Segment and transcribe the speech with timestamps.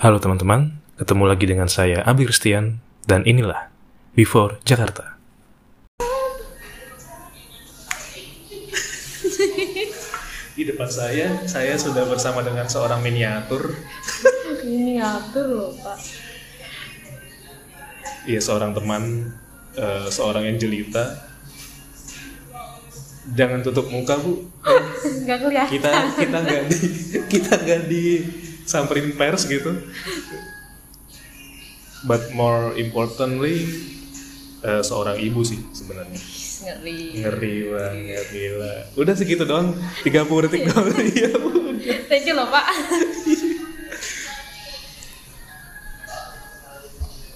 [0.00, 3.68] Halo teman-teman, ketemu lagi dengan saya Abi Kristian dan inilah
[4.16, 5.20] Before Jakarta.
[10.56, 13.76] Di depan saya, saya sudah bersama dengan seorang miniatur.
[14.64, 16.00] Miniatur loh pak.
[18.24, 19.36] Iya, seorang teman,
[19.76, 21.28] eh, seorang yang jelita.
[23.36, 24.48] Jangan tutup muka bu,
[25.28, 25.72] Nggak kelihatan.
[25.76, 26.78] kita kita nggak di
[27.28, 28.04] kita nggak di
[28.70, 29.82] samperin pers gitu.
[32.06, 33.66] But more importantly,
[34.62, 36.16] eh, seorang ibu sih sebenarnya.
[36.60, 36.98] Ngeri.
[37.24, 38.74] Ngeri banget gila.
[38.94, 39.74] Udah segitu doang.
[40.06, 40.86] 30 detik doang.
[41.10, 41.98] Iya, udah.
[42.06, 42.64] Thank you loh pak.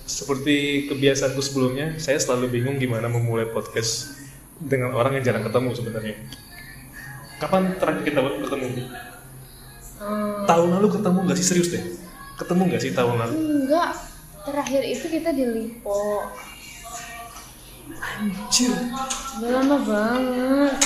[0.05, 4.15] Seperti kebiasaanku sebelumnya, saya selalu bingung gimana memulai podcast
[4.57, 6.17] dengan orang yang jarang ketemu sebenarnya.
[7.43, 8.69] Kapan terakhir kita ketemu?
[10.05, 11.81] Hmm, Tahun lalu ketemu nggak sih serius deh?
[12.37, 13.33] Ketemu nggak sih tahun lalu?
[13.65, 13.91] enggak.
[14.45, 16.29] Terakhir itu kita di Lipo.
[17.89, 18.77] Anjir.
[19.41, 20.77] Udah lama banget.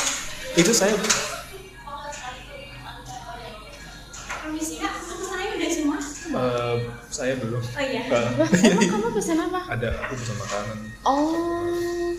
[0.55, 0.94] Itu saya
[6.28, 6.77] eh,
[7.08, 7.62] saya belum.
[7.62, 8.02] Oh iya.
[8.05, 9.61] Eh, Lah, emang kamu pesan apa?
[9.66, 10.78] ada aku pesan makanan.
[11.02, 12.12] Oh.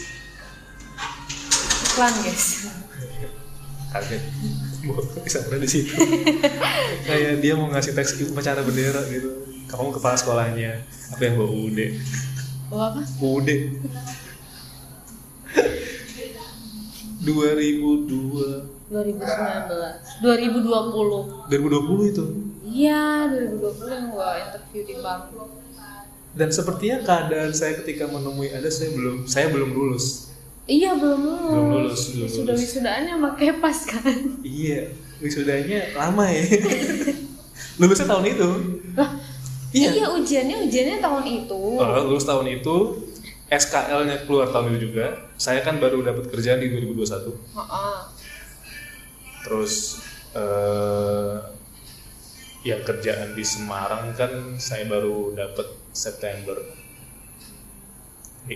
[1.86, 2.68] Iklan guys.
[3.90, 4.24] Kaget.
[5.26, 5.94] Bisa di situ.
[7.08, 9.30] Kayak dia mau ngasih teks upacara bendera gitu.
[9.68, 10.82] Kamu kepala sekolahnya.
[11.14, 11.80] Apa yang bawa UUD?
[12.70, 13.02] Oh apa?
[13.20, 13.50] UUD.
[17.20, 20.24] 2002 2019.
[20.24, 21.52] 2020.
[21.52, 22.26] 2020 itu
[22.70, 25.34] Iya, 2020 yang gua interview di bank.
[26.30, 30.29] dan sepertinya keadaan saya ketika menemui Anda saya belum saya belum lulus
[30.70, 31.50] Iya, belum lulus.
[31.50, 32.62] Belum lulus, belum Sudah lulus.
[32.64, 34.18] wisudaannya pakai pas kan.
[34.40, 34.86] iya
[35.18, 36.46] wisudanya lama ya
[37.76, 38.50] lulusnya tahun itu
[38.94, 39.10] Lah,
[39.70, 39.90] Iya.
[39.94, 40.08] iya.
[40.10, 41.62] ujiannya ujiannya tahun itu.
[41.76, 42.76] Eh, lulus tahun itu
[43.48, 47.98] SKL-nya keluar tahun itu juga saya kan baru dapat kerjaan di 2021 Heeh.
[49.42, 49.98] terus
[50.32, 51.36] eh
[52.62, 56.54] yang kerjaan di Semarang kan saya baru dapat September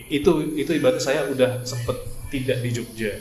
[0.09, 1.95] itu itu ibarat saya udah sempet
[2.33, 3.13] tidak di Jogja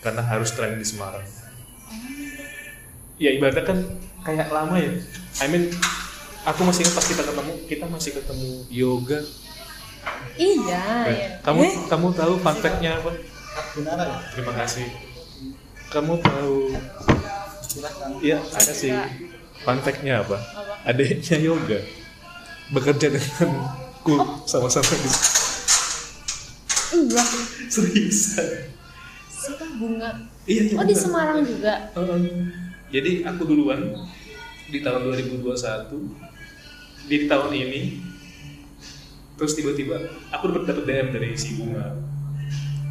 [0.00, 1.24] karena harus training di Semarang
[3.20, 3.78] ya ibaratnya kan
[4.24, 4.92] kayak lama ya
[5.44, 5.68] I mean
[6.48, 9.20] aku masih ingat pas kita ketemu kita masih ketemu yoga
[10.40, 11.28] Iya, iya.
[11.44, 13.12] kamu Eh, kamu tahu fun fact-nya apa
[13.76, 14.16] Benar ya?
[14.32, 14.88] terima kasih
[15.90, 16.70] kamu tahu.
[18.22, 18.94] Iya, ada sih.
[19.66, 20.38] Fun fact-nya apa?
[20.38, 20.74] Apa?
[20.86, 21.82] Adiknya yoga
[22.70, 23.50] bekerja dengan
[24.06, 24.14] ku
[24.46, 25.10] sama-sama di
[27.00, 27.28] enggak.
[27.68, 28.48] seriusan.
[29.30, 30.10] Siapa bunga?
[30.44, 30.74] Iya, iya.
[30.76, 31.00] Oh, di benar.
[31.00, 31.74] Semarang juga.
[31.94, 32.20] Heeh.
[32.90, 33.94] jadi aku duluan
[34.66, 35.46] di tahun 2021
[37.06, 37.82] di tahun ini
[39.34, 39.96] terus tiba-tiba
[40.28, 41.96] aku dapat dapat DM dari si bunga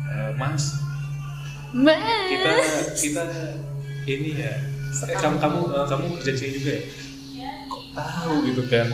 [0.10, 0.74] Eh, mas
[1.70, 2.02] Mas.
[2.28, 2.52] kita
[2.98, 3.24] kita
[4.04, 4.58] ini ya
[5.06, 6.74] eh, kamu kamu eh, kamu kerja di sini juga
[7.38, 8.88] ya kok tahu gitu kan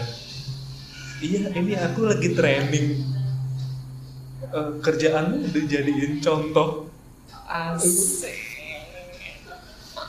[1.24, 3.00] iya ini aku lagi training
[4.56, 6.88] Eh, kerjaanmu dijadiin contoh.
[7.44, 8.56] Asik.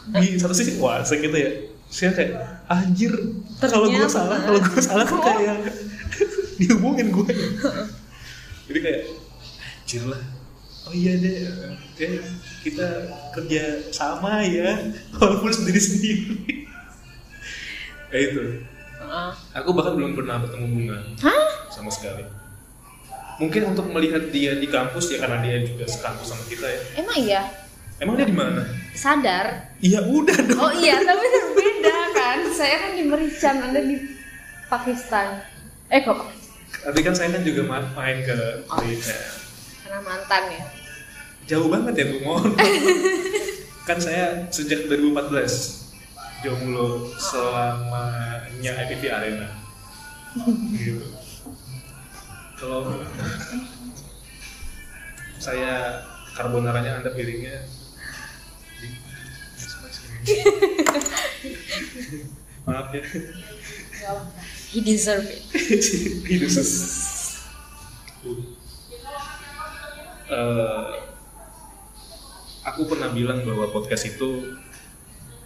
[0.07, 1.51] di satu sisi wah asik gitu ya.
[1.91, 3.11] Saya kayak anjir
[3.59, 5.67] kalau gue salah kalau gue salah kan kayak
[6.63, 7.35] dihubungin gue
[8.71, 9.03] jadi kayak
[9.83, 10.23] anjir lah.
[10.87, 11.51] Oh iya deh
[11.99, 12.23] ya,
[12.63, 12.87] kita
[13.35, 16.23] kerja sama ya walaupun sendiri sendiri.
[18.15, 18.43] Kayak itu
[19.03, 19.31] Heeh.
[19.59, 20.99] aku bahkan belum pernah bertemu bunga.
[21.27, 21.47] Hah?
[21.75, 22.46] sama sekali
[23.37, 27.17] mungkin untuk melihat dia di kampus ya karena dia juga sekampus sama kita ya Emang
[27.17, 27.43] iya?
[27.97, 29.73] emang dia di mana Sadar?
[29.79, 32.39] iya udah dong Oh iya, tapi berbeda kan.
[32.49, 33.97] Saya kan di Merican, Anda di
[34.67, 35.45] Pakistan.
[35.87, 36.33] Eh kok
[36.79, 38.37] tapi kan saya kan juga ma- main ke
[38.69, 39.17] Malaysia
[39.81, 40.65] karena mantan ya.
[41.45, 42.51] jauh banget ya bu mohon
[43.89, 45.83] kan saya sejak 2014
[46.43, 49.49] jomblo selamanya IPV Arena
[50.73, 51.07] gitu
[52.57, 53.05] kalau
[55.37, 57.63] saya carbonaranya anda piringnya
[62.67, 63.03] maaf ya.
[64.75, 65.47] He deserve it.
[66.27, 66.51] hidup
[70.27, 70.87] Eh,
[72.67, 74.59] aku pernah bilang bahwa podcast itu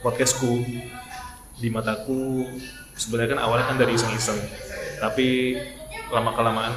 [0.01, 0.65] podcastku
[1.61, 2.49] di mataku
[2.97, 4.41] sebenarnya kan awalnya kan dari iseng-iseng
[4.97, 5.61] tapi
[6.09, 6.73] lama kelamaan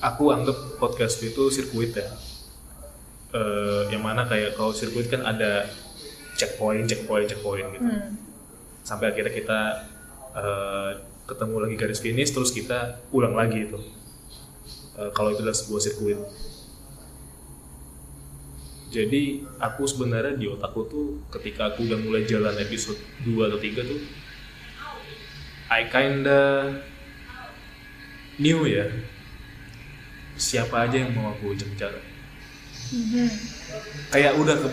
[0.00, 2.06] aku anggap podcast itu sirkuit ya.
[3.36, 5.66] Eh, yang mana kayak kalau sirkuit kan ada
[6.36, 7.88] checkpoint checkpoint checkpoint gitu.
[7.88, 8.12] Hmm.
[8.86, 9.60] sampai akhirnya kita
[10.38, 10.90] eh,
[11.26, 13.78] ketemu lagi garis finish terus kita ulang lagi itu.
[14.96, 16.20] Eh, kalau itu adalah sebuah sirkuit.
[18.94, 22.96] Jadi aku sebenarnya di otakku tuh ketika aku udah mulai jalan episode
[23.26, 24.00] 2 atau 3 tuh
[25.66, 26.70] I kinda
[28.38, 28.86] knew ya
[30.36, 32.00] siapa aja yang mau aku ajak bicara?
[34.12, 34.68] Kayak udah ke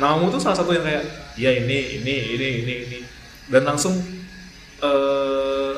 [0.00, 1.04] namamu tuh salah satu yang kayak
[1.36, 2.98] ya ini ini ini ini ini.
[3.50, 3.98] Dan langsung
[4.80, 5.74] eh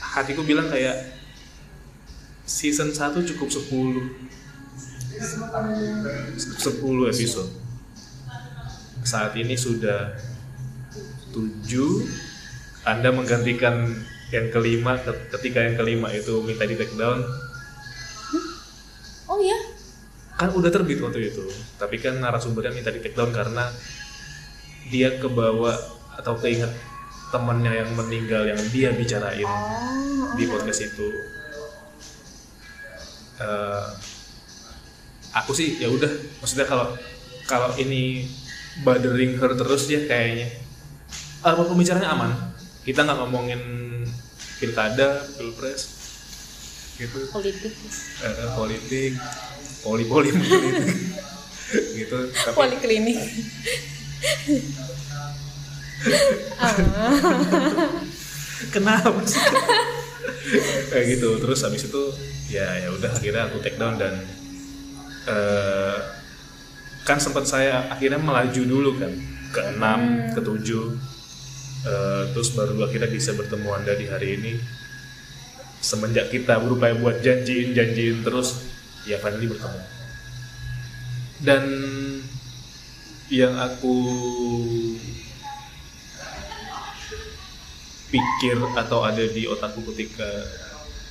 [0.00, 1.18] hatiku bilang kayak
[2.46, 4.14] season 1 cukup 10
[5.18, 7.50] 10 episode.
[9.04, 10.16] Saat ini sudah
[11.34, 11.68] 7
[12.86, 13.90] Anda menggantikan
[14.34, 14.98] yang kelima
[15.30, 17.22] ketika yang kelima itu minta di take down
[19.24, 19.56] Oh ya?
[20.34, 21.46] kan udah terbit waktu itu
[21.78, 23.70] tapi kan narasumbernya minta di take down karena
[24.90, 25.72] dia kebawa
[26.18, 26.70] atau keinget
[27.30, 30.34] temannya yang meninggal yang dia bicarain Oh.
[30.38, 31.08] di podcast itu.
[33.34, 33.84] Eh,
[35.34, 36.06] aku sih ya udah
[36.38, 36.94] maksudnya kalau
[37.50, 38.30] kalau ini
[38.86, 40.46] bothering her terus ya kayaknya.
[41.42, 42.30] Uh, pembicaranya aman.
[42.86, 43.60] Kita nggak ngomongin
[44.64, 45.92] pilkada pilpres
[46.96, 47.28] gitu.
[47.28, 47.76] Politik.
[48.24, 49.12] eh, politik
[49.84, 50.88] poli poli politik
[52.00, 52.32] gitu.
[52.32, 53.14] Tapi Poliklinik.
[58.74, 59.42] kenapa sih?
[60.88, 61.28] Kayak gitu.
[61.44, 62.02] Terus habis itu
[62.48, 64.24] ya ya udah akhirnya aku take down dan
[65.28, 65.96] eh,
[67.04, 69.12] kan sempat saya akhirnya melaju dulu kan
[69.52, 70.00] ke enam
[70.32, 70.96] ke tujuh
[71.84, 74.56] Eh, terus baru akhirnya bisa bertemu anda di hari ini.
[75.84, 78.64] Semenjak kita berupaya buat janjiin janjiin terus
[79.04, 79.80] ya finally bertemu.
[81.44, 81.64] Dan
[83.28, 83.96] yang aku
[88.08, 90.28] pikir atau ada di otakku ketika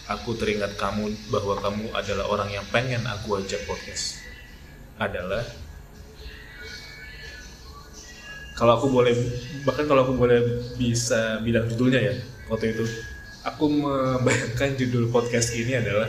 [0.09, 4.25] aku teringat kamu bahwa kamu adalah orang yang pengen aku ajak podcast
[4.97, 5.45] adalah
[8.53, 9.13] kalau aku boleh
[9.63, 10.39] bahkan kalau aku boleh
[10.75, 12.13] bisa bilang judulnya ya
[12.47, 12.85] waktu itu
[13.43, 16.07] aku membayangkan judul podcast ini adalah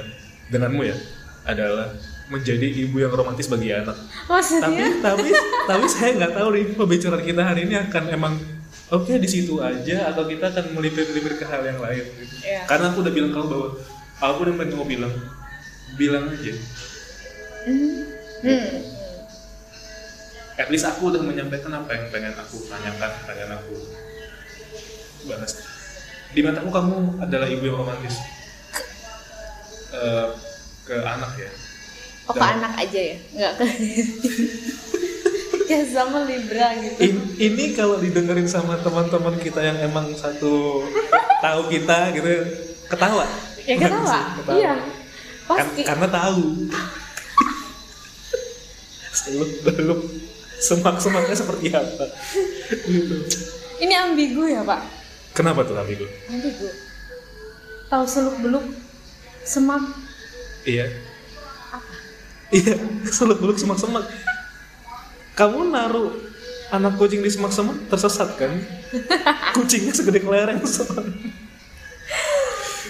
[0.48, 0.96] denganmu ya
[1.44, 1.92] adalah
[2.24, 4.88] menjadi ibu yang romantis bagi anak tapi Maksudnya?
[5.04, 5.28] tapi
[5.68, 8.34] tapi saya nggak tahu nih pembicaraan kita hari ini akan emang
[8.88, 12.34] oke di situ aja atau kita akan melipir-lipir ke hal yang lain gitu.
[12.44, 12.64] Iya.
[12.64, 13.68] karena aku udah bilang kamu bahwa
[14.20, 15.12] aku udah pengen mau bilang
[15.94, 16.52] bilang aja
[17.64, 18.93] Hmm.
[20.54, 23.74] At least aku udah menyampaikan apa yang pengen aku tanyakan pengen aku
[25.26, 25.52] bahas
[26.34, 28.18] di mataku kamu adalah ibu yang romantis.
[29.94, 30.26] Eh,
[30.82, 31.46] ke anak ya?
[32.26, 33.16] Oh ke anak aja ya?
[33.38, 33.64] Nggak ke
[35.70, 36.98] Kayak sama Libra gitu.
[36.98, 40.82] In- ini kalau didengerin sama teman-teman kita yang emang satu
[41.38, 42.26] tahu kita gitu
[42.90, 43.30] ketawa.
[43.62, 44.18] Ya ketawa?
[44.42, 44.58] Ketawa.
[44.58, 44.74] Iya.
[45.46, 45.80] Kan- Pasti.
[45.86, 46.42] karena tahu.
[49.14, 50.02] Seluk beluk
[50.64, 52.06] semak semaknya seperti apa?
[52.88, 53.16] Gitu.
[53.84, 54.80] Ini ambigu ya pak?
[55.36, 56.06] kenapa tuh ambigu?
[56.30, 56.68] Ambigu.
[57.92, 58.64] Tahu seluk beluk
[59.44, 59.84] Semak?
[60.64, 60.88] Iya.
[62.48, 62.74] Iya
[63.12, 64.08] seluk beluk semak semak
[65.34, 66.14] kamu naruh
[66.70, 68.54] anak kucing di semak semak tersesat kan?
[69.54, 71.10] Kucingnya segede kelereng soalnya.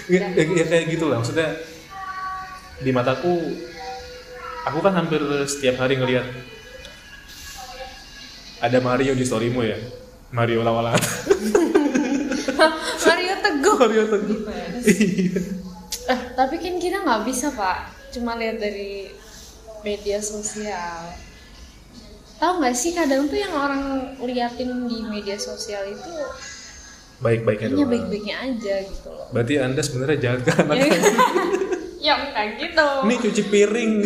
[0.05, 1.21] ya, ya, ya kayak gitu lah.
[1.21, 1.57] Maksudnya
[2.85, 3.57] di mataku
[4.69, 6.25] aku kan hampir setiap hari ngelihat
[8.65, 9.77] ada Mario di storymu ya?
[10.29, 10.93] Mario lawala
[13.05, 13.75] Mario Teguh.
[13.77, 14.39] Mario teguh.
[14.83, 15.39] Iya.
[16.05, 17.93] Eh, tapi kan kita nggak bisa pak.
[18.09, 19.09] Cuma lihat dari
[19.81, 21.13] media sosial.
[22.35, 23.83] Tahu nggak sih kadang tuh yang orang
[24.19, 26.11] liatin di media sosial itu
[27.15, 27.91] baik-baiknya hanya doang.
[27.95, 29.27] baik-baiknya aja gitu loh.
[29.31, 30.75] Berarti anda sebenarnya jahat ke anak
[32.05, 32.87] ya bukan gitu.
[33.07, 33.91] Ini cuci piring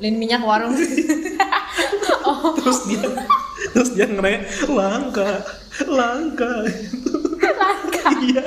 [0.00, 0.72] beliin minyak warung.
[2.20, 2.52] Oh.
[2.52, 3.00] Terus dia
[3.72, 5.40] terus dia ngerek langka
[5.88, 6.52] langka.
[7.42, 8.08] Langka.
[8.20, 8.44] Iya.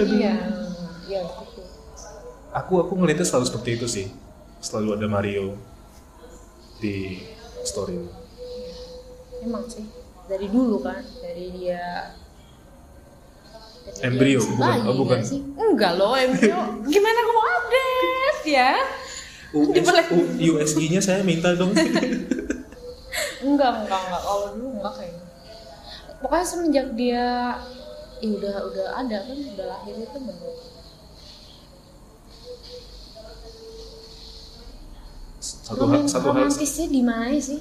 [0.00, 0.34] Iya.
[1.04, 1.62] Iya gitu.
[2.52, 4.06] Aku aku ngeliatnya selalu seperti itu sih.
[4.58, 5.54] Selalu ada Mario
[6.78, 7.20] di
[7.62, 8.00] story.
[9.40, 9.84] Emang sih.
[10.24, 12.10] Dari dulu kan dari dia
[13.84, 15.18] dari dia Embrio, bukan- bayi oh, bukan.
[15.20, 15.40] nggak sih.
[15.54, 18.13] Enggak loh embrio gimana kamu update
[18.46, 18.72] ya
[19.54, 19.86] US.
[20.36, 21.72] USG-nya saya minta dong
[23.44, 25.24] enggak enggak enggak kalau dulu enggak kayaknya
[26.18, 27.26] pokoknya semenjak dia
[28.18, 30.52] ya udah udah ada kan udah lahir itu baru
[35.38, 37.60] satu hal Roman- satu hal romantisnya di mana sih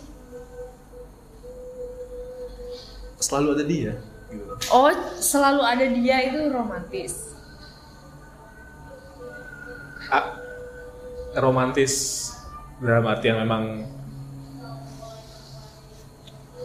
[3.19, 3.93] selalu ada dia
[4.27, 4.53] gitu.
[4.69, 7.31] Oh, selalu ada dia itu romantis.
[10.09, 10.42] Ah,
[11.35, 11.93] romantis
[12.77, 13.85] dalam artian memang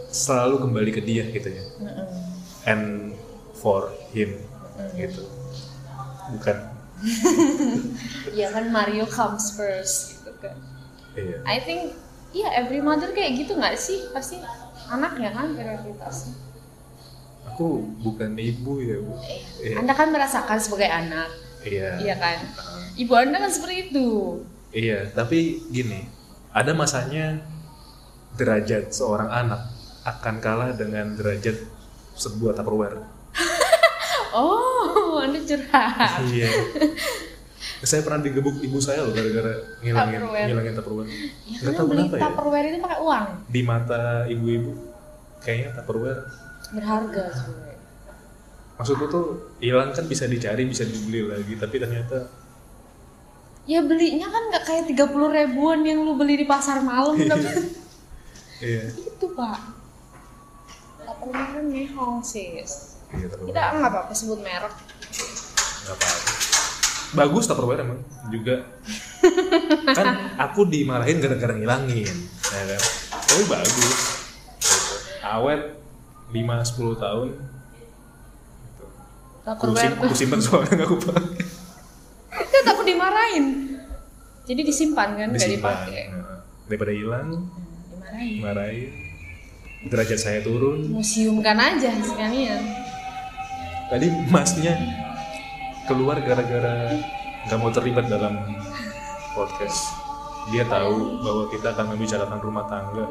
[0.09, 1.63] selalu kembali ke dia gitu ya.
[2.65, 3.15] And
[3.55, 4.37] for him
[4.95, 5.23] gitu.
[6.35, 6.57] Bukan.
[8.29, 10.55] Iya kan Mario comes first gitu kan.
[11.15, 11.39] iya.
[11.47, 11.95] I think
[12.31, 14.11] iya every mother kayak gitu nggak sih?
[14.11, 14.39] Pasti
[14.87, 16.35] anaknya kan prioritasnya.
[17.49, 19.15] aku bukan ibu ya bu.
[19.25, 19.75] Eh, Iya.
[19.83, 21.27] Anda kan merasakan sebagai anak,
[21.65, 21.99] iya.
[21.99, 22.39] Iya kan?
[22.95, 24.43] Ibu Anda kan seperti itu.
[24.71, 26.05] Iya tapi gini
[26.51, 27.41] ada masanya
[28.35, 29.61] derajat seorang anak
[30.03, 31.57] akan kalah dengan derajat
[32.15, 32.99] sebuah tupperware
[34.31, 36.21] Oh, Anda curhat.
[36.27, 36.53] iya
[37.81, 40.47] saya pernah digebuk ibu saya loh gara-gara ngilangin Tupperware.
[40.47, 43.27] ngilangin tupperware Ya nggak kan tahu beli kenapa ya Tupperware itu pakai uang.
[43.49, 44.73] di mata ibu-ibu
[45.41, 46.21] kayaknya tupperware
[46.69, 47.79] Berharga sebenarnya.
[48.77, 49.25] maksudku tuh
[49.59, 52.19] hilang kan bisa dicari bisa dibeli lagi tapi ternyata
[53.69, 54.97] Ya belinya kan nggak kayak 30
[55.29, 57.45] ribuan yang lu beli di pasar malam tapi
[58.61, 59.61] iya itu pak.
[60.99, 62.97] Tupperware kan mehong sis.
[63.11, 64.73] iya Kita nggak apa-apa sebut merek.
[65.79, 66.37] nggak apa-apa
[67.11, 68.61] bagus tupperware emang juga
[69.97, 70.07] kan
[70.39, 72.13] aku dimarahin gara-gara ngilangin
[72.45, 73.97] ya kan tapi bagus
[74.59, 74.95] Gitu.
[75.23, 75.81] awet
[76.29, 76.37] 5-10
[76.99, 78.85] tahun Gitu.
[79.49, 81.41] Aku simpen soalnya nggak aku pakai
[82.45, 83.47] Kan aku dimarahin.
[84.45, 86.05] Jadi disimpan kan, nggak disimpan dipakai.
[86.65, 87.29] Daripada hilang
[87.89, 88.35] Dimarahin.
[88.35, 88.91] dimarahin
[89.81, 92.61] derajat saya turun Museumkan aja sekalian.
[93.89, 94.75] tadi masnya
[95.85, 96.93] keluar gara-gara
[97.45, 98.37] nggak mau terlibat dalam
[99.33, 99.97] podcast
[100.47, 103.07] dia tahu bahwa kita akan membicarakan rumah tangga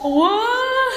[0.00, 0.94] Wah.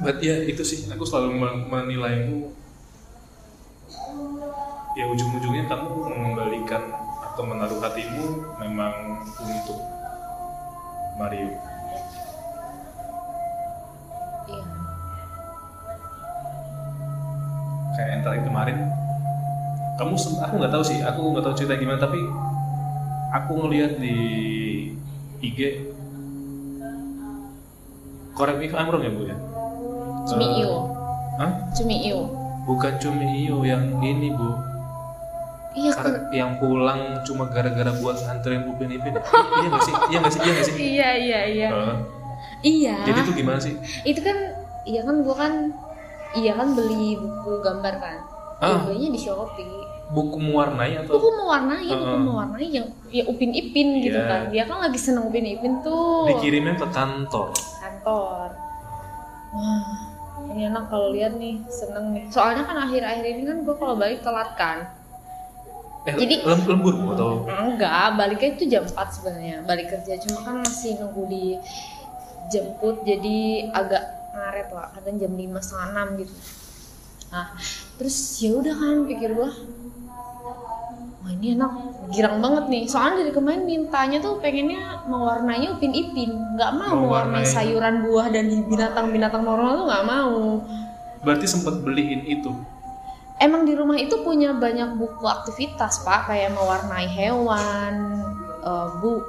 [0.00, 2.50] but ya itu sih aku selalu men- menilaimu
[4.92, 6.82] ya ujung-ujungnya kamu mengembalikan
[7.22, 8.24] atau menaruh hatimu
[8.58, 8.94] memang
[9.38, 9.78] untuk
[11.14, 11.46] Mario
[14.50, 14.62] Iya.
[17.94, 18.76] kayak yang terakhir kemarin
[19.94, 22.18] kamu aku nggak tahu sih aku nggak tahu cerita gimana tapi
[23.30, 24.16] aku ngelihat di
[25.38, 25.86] IG
[28.34, 29.36] correct me if I'm wrong ya bu ya
[30.20, 30.72] Cumi Eh, iyo.
[31.38, 31.50] Hah?
[31.72, 32.20] Cumi iyo.
[32.66, 34.50] bukan cumi iyo yang ini bu
[35.70, 36.22] Iya Karena kan.
[36.30, 39.22] yang pulang cuma gara-gara buat nganterin Upin Ipin ya?
[39.56, 41.68] iya nggak sih iya nggak sih iya nggak sih Iya iya iya.
[41.70, 41.96] Eh,
[42.60, 42.94] Iya.
[43.04, 44.36] jadi itu gimana sih itu kan
[44.82, 45.52] iya kan gua kan
[46.32, 48.18] iya kan beli buku gambar kan.
[48.58, 48.84] Ah.
[48.84, 49.78] Belinya di Shopee.
[50.10, 52.18] buku mewarnai atau Buku mewarnai, buku Heeh.
[52.20, 54.26] mewarnai yang ya Upin Ipin gitu Iya.
[54.26, 54.40] kan.
[54.50, 56.26] Dia kan lagi seneng Upin Ipin tuh.
[56.28, 58.50] dikirimnya ke kantor kantor.
[59.50, 59.86] Wah,
[60.48, 62.26] ini anak kalau lihat nih seneng nih.
[62.26, 64.78] Soalnya kan akhir-akhir ini kan gue kalau balik telat kan.
[66.02, 69.56] Eh Jadi- lem- lembur bu atau Enggak, baliknya itu jam 4 sebenarnya.
[69.62, 71.44] Balik kerja cuma kan masih nunggu di
[72.48, 73.38] jemput jadi
[73.70, 74.88] agak ngaret lah.
[74.90, 76.34] Kadang jam 5 setengah 6 gitu.
[77.30, 77.46] Nah,
[77.94, 79.52] terus ya udah kan pikir gua
[81.20, 81.72] Wah ini enak,
[82.08, 82.82] girang banget nih.
[82.86, 87.04] Soalnya dari kemarin mintanya tuh pengennya mewarnainya upin ipin, nggak mau mewarnai
[87.38, 87.44] Mewarnai.
[87.46, 90.64] sayuran buah dan binatang-binatang normal tuh nggak mau.
[91.20, 92.48] berarti sempat beliin itu
[93.40, 98.20] Emang di rumah itu punya banyak buku aktivitas pak, kayak mewarnai hewan,
[98.60, 99.24] eh, bu,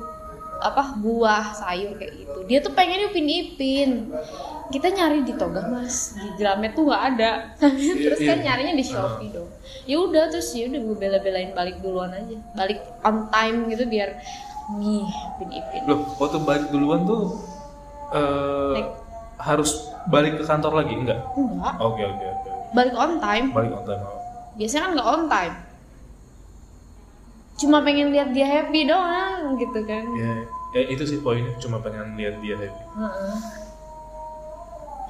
[0.59, 2.39] apa buah, sayur kayak gitu.
[2.45, 3.91] Dia tuh pengennya upin ipin.
[4.71, 7.31] Kita nyari di Toga mas, di Gramet tuh nggak ada.
[8.03, 8.43] terus kan iya.
[8.51, 9.51] nyarinya di Shopee dong.
[9.87, 14.19] Ya udah terus ya udah gue bela-belain balik duluan aja, balik on time gitu biar
[14.79, 15.03] nih
[15.35, 15.81] upin ipin.
[15.89, 17.35] loh waktu balik duluan tuh
[18.11, 18.87] Naik.
[19.41, 23.51] harus balik ke kantor lagi enggak Enggak, oke oke oke balik on time.
[23.51, 24.21] balik on time
[24.55, 25.55] biasanya kan nggak on time.
[27.59, 30.03] Cuma pengen lihat dia happy doang gitu kan.
[30.17, 30.33] Ya,
[30.73, 32.83] ya itu sih poinnya cuma pengen lihat dia happy.
[32.97, 33.37] Heeh.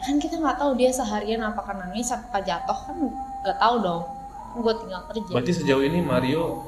[0.02, 2.98] kan kita nggak tahu dia seharian apakah nangis apa jatuh kan
[3.46, 4.04] nggak tahu dong.
[4.52, 5.32] Gue tinggal kerja.
[5.32, 6.66] Berarti sejauh ini Mario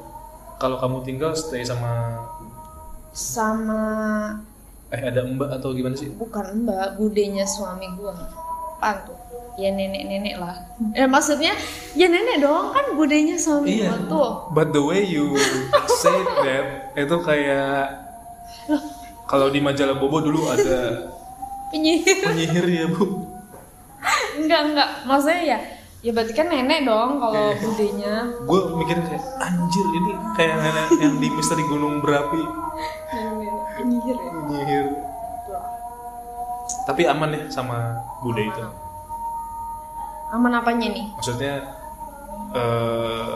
[0.56, 2.22] kalau kamu tinggal stay sama
[3.10, 3.82] sama
[4.94, 6.14] eh ada mbak atau gimana sih?
[6.14, 8.14] Bukan mbak budenya suami gue
[8.78, 9.18] pan tuh
[9.54, 10.56] ya nenek-nenek lah.
[10.90, 11.54] Ya maksudnya
[11.92, 13.94] ya nenek dong kan budenya suami Iya.
[13.94, 14.50] gue tuh.
[14.50, 15.34] But the way you
[15.94, 18.02] say that itu kayak
[19.24, 21.06] kalau di majalah Bobo dulu ada
[21.70, 22.22] penyihir.
[22.24, 23.30] penyihir ya bu.
[24.36, 24.88] Enggak enggak.
[25.04, 25.58] Maksudnya ya
[26.04, 27.56] ya berarti kan nenek dong kalau Iya.
[27.56, 28.14] budenya.
[28.44, 32.42] Gue mikir kayak anjir ini kayak nenek yang di misteri gunung berapi.
[33.74, 34.30] Penyihir ya?
[34.34, 34.86] Penyihir.
[36.84, 38.64] Tapi aman ya sama Bude itu.
[40.34, 41.06] Aman apanya nih?
[41.14, 41.54] Maksudnya
[42.54, 43.34] eh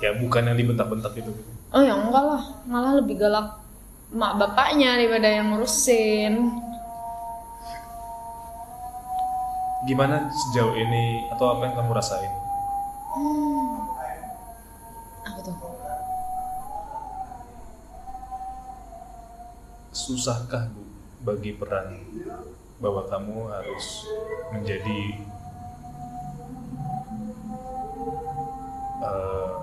[0.00, 1.32] ya bukan yang dibentak-bentak itu.
[1.72, 2.42] oh ya enggak lah.
[2.64, 3.60] Malah lebih galak
[4.12, 6.48] mak bapaknya daripada yang ngurusin.
[9.84, 11.28] Gimana sejauh ini?
[11.36, 12.32] Atau apa yang kamu rasain?
[15.22, 15.54] apa tuh?
[19.92, 20.86] Susahkah Bu
[21.26, 21.98] bagi peran
[22.78, 24.06] bahwa kamu harus
[24.54, 25.26] menjadi
[29.02, 29.56] eh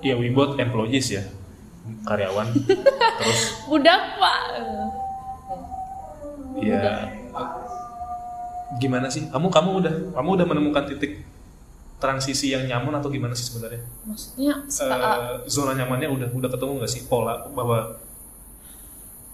[0.00, 1.24] ya we both employees ya
[2.04, 2.48] karyawan.
[3.20, 4.40] Terus budak pak.
[6.60, 7.08] Ya
[8.78, 9.26] gimana sih?
[9.28, 11.26] Kamu kamu udah kamu udah menemukan titik
[12.00, 13.82] transisi yang nyaman atau gimana sih sebenarnya?
[14.08, 17.02] Maksudnya Eh, zona nyamannya udah udah ketemu nggak sih?
[17.10, 17.98] Pola bahwa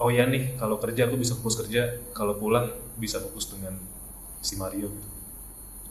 [0.02, 2.00] oh ya nih kalau kerja aku bisa fokus kerja.
[2.16, 2.66] Kalau pulang
[2.98, 3.76] bisa fokus dengan
[4.40, 5.08] si Mario gitu.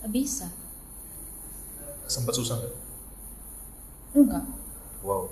[0.10, 0.50] Bisa
[2.08, 2.76] sempat susah nggak?
[4.16, 4.44] Enggak.
[5.04, 5.30] Wow.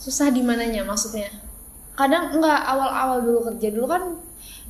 [0.00, 1.30] Susah di mananya maksudnya?
[1.94, 3.68] Kadang enggak awal-awal dulu kerja.
[3.70, 4.02] Dulu kan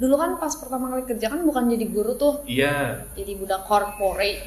[0.00, 2.44] dulu kan pas pertama kali kerja kan bukan jadi guru tuh.
[2.44, 3.06] Iya.
[3.14, 4.44] Jadi budak corporate.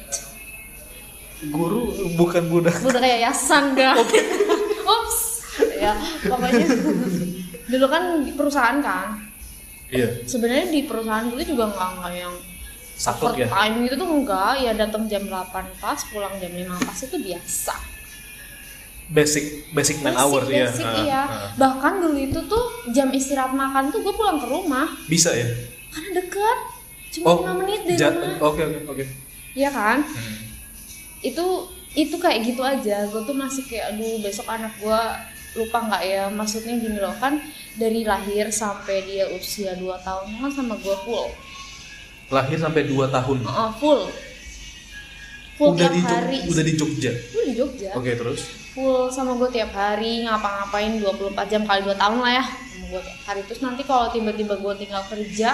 [1.50, 2.78] Guru bukan budak.
[2.80, 3.98] Budak yayasan gak
[4.84, 5.18] ups
[5.82, 5.96] ya
[6.28, 6.66] pokoknya.
[7.68, 8.04] Dulu kan
[8.36, 9.08] perusahaan kan.
[9.90, 10.26] Iya.
[10.26, 12.34] Sebenarnya di perusahaan dulu juga nggak nggak yang
[12.94, 13.46] saklek ya?
[13.46, 17.74] overtime gitu tuh enggak ya datang jam 8 pas pulang jam 5 pas itu biasa.
[19.04, 21.22] Basic basic man hour ya basic, Ah, iya.
[21.22, 21.48] ah.
[21.54, 24.88] bahkan dulu itu tuh jam istirahat makan tuh gue pulang ke rumah.
[25.04, 25.44] Bisa ya?
[25.92, 26.58] Karena deket
[27.12, 28.38] cuma oh 5 menit dari rumah.
[28.42, 29.04] oke oke oke.
[29.52, 29.98] Iya kan?
[30.00, 30.36] Hmm.
[31.20, 31.46] itu
[31.94, 33.04] itu kayak gitu aja.
[33.06, 35.00] Gue tuh masih kayak aduh besok anak gue
[35.54, 36.22] lupa nggak ya?
[36.26, 37.36] Maksudnya gini loh kan
[37.76, 41.28] dari lahir sampai dia usia 2 tahun kan sama gue full
[42.32, 43.38] lahir sampai 2 tahun.
[43.44, 44.02] Uh, full.
[45.54, 46.38] Full udah tiap di hari.
[46.50, 47.12] udah di Jogja?
[47.30, 47.90] Full di Jogja.
[47.94, 48.40] Oke terus?
[48.74, 53.00] Full sama gue tiap hari ngapa-ngapain 24 jam kali 2 tahun lah ya sama gue
[53.06, 53.40] tiap hari.
[53.46, 55.50] Terus nanti kalau tiba-tiba gue tinggal kerja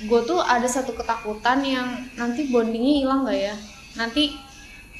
[0.00, 3.54] gue tuh ada satu ketakutan yang nanti bondingnya hilang nggak ya?
[4.00, 4.32] Nanti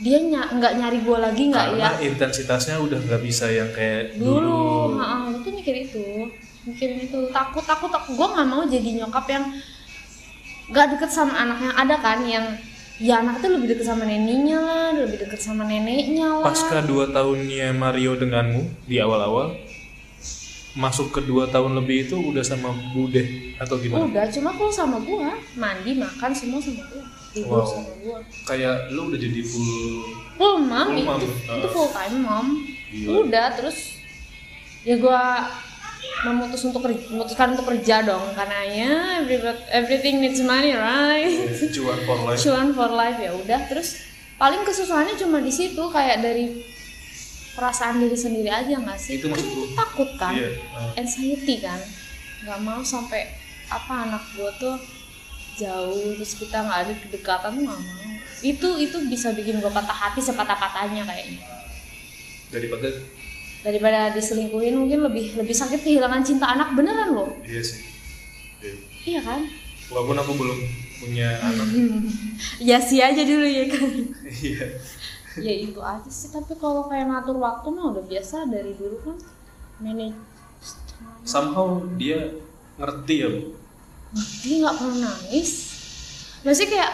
[0.01, 1.89] dia ny- nggak nyari gue lagi nggak ya?
[1.89, 4.97] karena intensitasnya udah nggak bisa yang kayak dulu.
[4.97, 5.01] Dulu,
[5.35, 6.05] gue tuh mikir itu.
[6.69, 7.19] Mikirin itu.
[7.33, 8.13] Takut takut takut.
[8.15, 9.45] Gue nggak mau jadi nyokap yang
[10.71, 12.47] nggak deket sama anaknya ada kan yang
[13.01, 17.11] ya anak tuh lebih deket sama neneknya lah lebih deket sama neneknya lah pasca dua
[17.11, 19.57] tahunnya Mario denganmu di awal-awal
[20.79, 23.27] masuk ke dua tahun lebih itu udah sama Bude
[23.59, 27.03] atau gimana Udah, cuma kalau sama gua, mandi, makan semua sama gua.
[27.35, 27.67] Tidur Wow.
[27.67, 28.19] sama gua.
[28.47, 29.67] kayak lu udah jadi full
[30.39, 31.21] Full mom, Full itu, mom,
[31.59, 31.73] itu uh.
[31.75, 32.47] full time mom.
[32.87, 33.11] Gila.
[33.27, 33.99] Udah, terus
[34.87, 35.51] ya gua
[36.21, 38.93] memutus untuk memutuskan untuk kerja dong karena ya
[39.73, 41.49] everything needs money right?
[41.73, 42.39] Cuan for life.
[42.45, 43.61] Cuan for life ya udah.
[43.73, 44.05] Terus
[44.37, 46.61] paling kesusahannya cuma di situ kayak dari
[47.57, 49.21] perasaan diri sendiri aja nggak sih?
[49.21, 49.67] Itu Kan gua.
[49.77, 50.33] takut kan?
[50.37, 50.93] Iya, uh.
[51.01, 51.81] anxiety kan?
[52.45, 53.29] Nggak mau sampai
[53.71, 54.77] apa anak gue tuh
[55.57, 58.09] jauh terus kita nggak ada kedekatan tuh nggak mau.
[58.41, 61.45] Itu itu bisa bikin gue patah hati sepatah-patahnya kayaknya.
[62.49, 62.89] Daripada
[63.61, 67.81] daripada diselingkuhin mungkin lebih lebih sakit kehilangan cinta anak beneran loh iya sih.
[68.61, 68.75] Iya.
[69.09, 69.41] iya kan?
[69.89, 70.59] Walaupun aku belum
[71.01, 71.67] punya anak.
[72.71, 73.89] Ya sih aja dulu ya kan?
[74.29, 74.67] Iya.
[75.41, 79.17] Ya itu aja sih tapi kalau kayak ngatur waktu mah udah biasa dari dulu kan.
[79.81, 80.21] Manage.
[81.25, 82.37] Somehow dia
[82.77, 83.57] ngerti ya bu.
[84.45, 85.51] Dia nggak pernah nangis.
[86.45, 86.93] Maksudnya kayak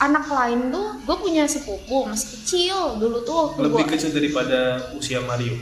[0.00, 2.78] anak lain tuh gue punya sepupu masih kecil.
[2.96, 4.60] Dulu tuh waktu lebih gue kecil daripada
[4.96, 5.56] usia Mario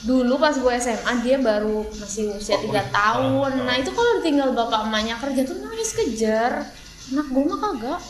[0.00, 3.52] dulu pas gue SMA dia baru masih usia Oh, tiga oh, tahun.
[3.68, 6.64] Nah itu kalau ditinggal bapak emaknya kerja tuh nangis kejar.
[7.12, 8.00] Anak gue mah kagak.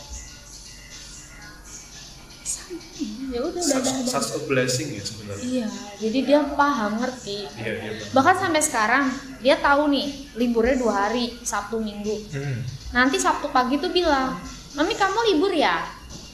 [3.31, 5.43] Ya udah such, a blessing ya sebenarnya.
[5.43, 5.67] Iya
[6.03, 7.47] jadi dia paham ngerti.
[7.59, 8.11] Iya iya Bang.
[8.15, 9.05] bahkan sampai sekarang
[9.39, 10.07] dia tahu nih
[10.39, 12.15] liburnya dua hari Sabtu Minggu.
[12.35, 12.61] Hmm.
[12.91, 14.35] nanti Sabtu pagi tuh bilang
[14.75, 15.83] mami kamu libur ya?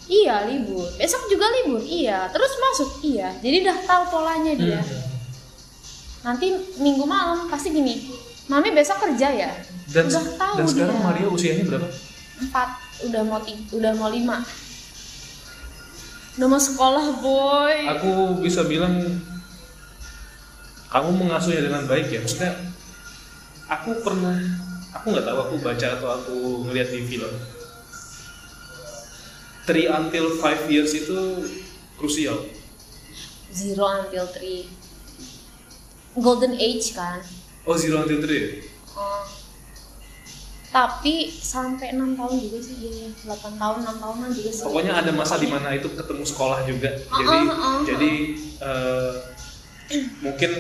[0.07, 0.87] Iya libur.
[0.97, 1.83] Besok juga libur?
[1.83, 2.31] Iya.
[2.31, 2.91] Terus masuk?
[3.03, 3.29] Iya.
[3.43, 4.81] Jadi udah tahu polanya dia.
[4.81, 5.06] Hmm.
[6.27, 6.51] Nanti
[6.83, 8.03] minggu malam pasti gini
[8.51, 9.51] mami besok kerja ya?
[9.91, 11.07] Dan udah tahu dan sekarang dia.
[11.07, 11.89] Mario usianya berapa?
[12.43, 12.69] Empat
[13.07, 14.39] udah mau udah mau lima.
[16.37, 17.77] Udah mau sekolah boy.
[17.99, 18.11] Aku
[18.43, 18.99] bisa bilang
[20.91, 22.23] kamu mengasuhnya dengan baik ya.
[22.23, 22.55] Maksudnya
[23.67, 24.39] aku pernah
[24.95, 26.37] aku nggak tahu aku baca atau aku
[26.71, 27.33] ngeliat di film.
[29.67, 31.19] Three until five years itu
[31.99, 32.39] krusial.
[33.51, 34.71] Zero until three
[36.17, 37.21] golden age kan.
[37.69, 38.41] Oh zero until three.
[38.41, 38.49] Ya?
[38.97, 39.25] oh.
[40.67, 44.65] Tapi sampai enam tahun juga sih iya 8 tahun 6 tahunan juga sih.
[44.69, 46.91] Pokoknya ada masa di mana itu ketemu sekolah juga.
[47.09, 47.79] Uh-uh, jadi uh-uh.
[47.89, 48.13] jadi
[48.61, 49.13] eh,
[50.21, 50.51] mungkin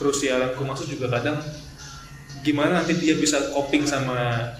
[0.00, 1.36] krusialanku maksud juga kadang
[2.40, 4.56] gimana nanti dia bisa coping sama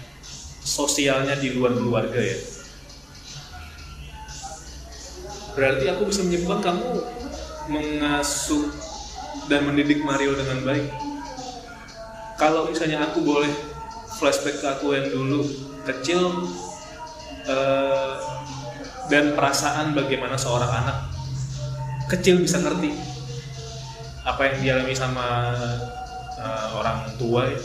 [0.61, 2.37] sosialnya di luar keluarga ya?
[5.57, 6.87] Berarti aku bisa menyimpulkan kamu
[7.73, 8.92] mengasuh
[9.47, 10.87] dan mendidik Mario dengan baik.
[12.39, 13.51] Kalau misalnya aku boleh
[14.19, 15.43] flashback ke aku yang dulu
[15.83, 16.47] kecil
[17.47, 18.13] eh,
[19.11, 20.97] dan perasaan bagaimana seorang anak
[22.07, 22.95] kecil bisa ngerti
[24.23, 25.27] apa yang dialami sama
[26.39, 27.59] eh, orang tua ya.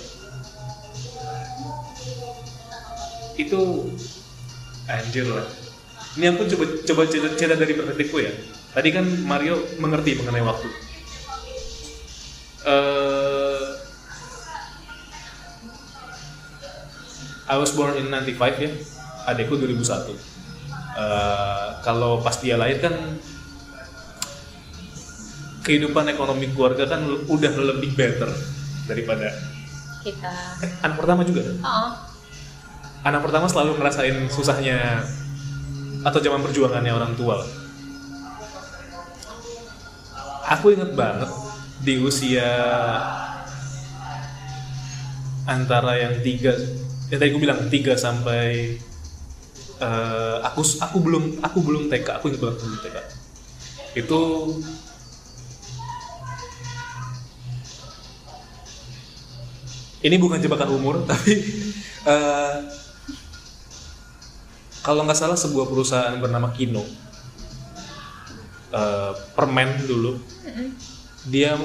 [3.39, 3.87] itu
[4.91, 5.47] anjir lah.
[6.19, 8.35] Ini aku coba coba cerita dari perspektifku ya.
[8.75, 10.88] Tadi kan Mario mengerti mengenai waktu
[12.69, 13.67] Eh,
[17.49, 18.71] I was born in 95 ya.
[19.29, 20.13] Adekku 2001
[20.99, 22.91] Eh, kalau pas dia lahir kan
[25.63, 28.27] kehidupan ekonomi keluarga kan udah lebih better
[28.91, 29.31] daripada
[30.03, 30.33] kita.
[30.67, 31.47] Eh, anak pertama juga?
[31.47, 31.57] Kan?
[31.63, 31.91] oh
[33.07, 35.07] anak pertama selalu ngerasain susahnya
[36.03, 37.47] atau zaman perjuangannya orang tua.
[40.51, 41.31] Aku inget banget
[41.79, 42.51] di usia
[45.49, 46.53] antara yang tiga
[47.09, 48.77] ya tadi aku bilang tiga sampai
[49.81, 52.97] eh, aku aku belum aku belum TK aku inget banget belum TK
[53.97, 54.21] itu
[60.05, 61.33] ini bukan jebakan umur tapi
[62.05, 62.57] eh,
[64.85, 66.85] kalau nggak salah sebuah perusahaan bernama Kino
[68.75, 70.19] eh, permen dulu
[71.27, 71.59] dia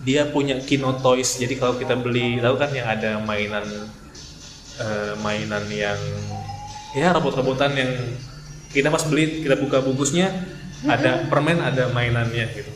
[0.00, 1.36] dia punya Kino Toys.
[1.36, 3.66] Jadi kalau kita beli tahu kan yang ada mainan
[4.80, 6.00] eh, mainan yang
[6.96, 7.92] ya robot-robotan yang
[8.72, 10.32] kita pas beli kita buka bungkusnya
[10.88, 12.72] ada permen ada mainannya gitu.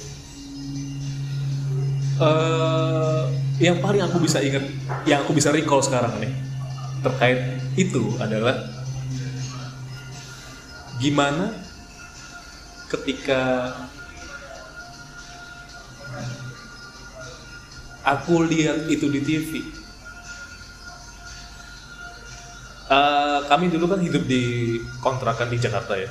[2.21, 3.25] Eh
[3.61, 4.65] yang paling aku bisa ingat,
[5.05, 6.33] yang aku bisa recall sekarang nih
[7.05, 8.57] terkait itu adalah
[10.97, 11.53] gimana
[12.89, 13.73] ketika
[18.17, 19.53] aku lihat itu di TV.
[22.91, 26.11] Eh, kami dulu kan hidup di kontrakan di Jakarta ya,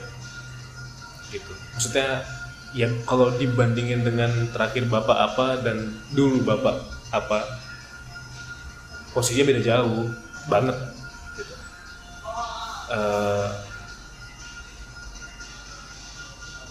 [1.28, 1.52] gitu.
[1.76, 2.24] Maksudnya
[2.72, 6.80] ya kalau dibandingin dengan terakhir bapak apa dan dulu bapak
[7.12, 7.42] apa
[9.12, 10.08] posisinya beda jauh
[10.48, 10.78] banget
[11.36, 11.56] gitu.
[12.96, 13.50] Eh,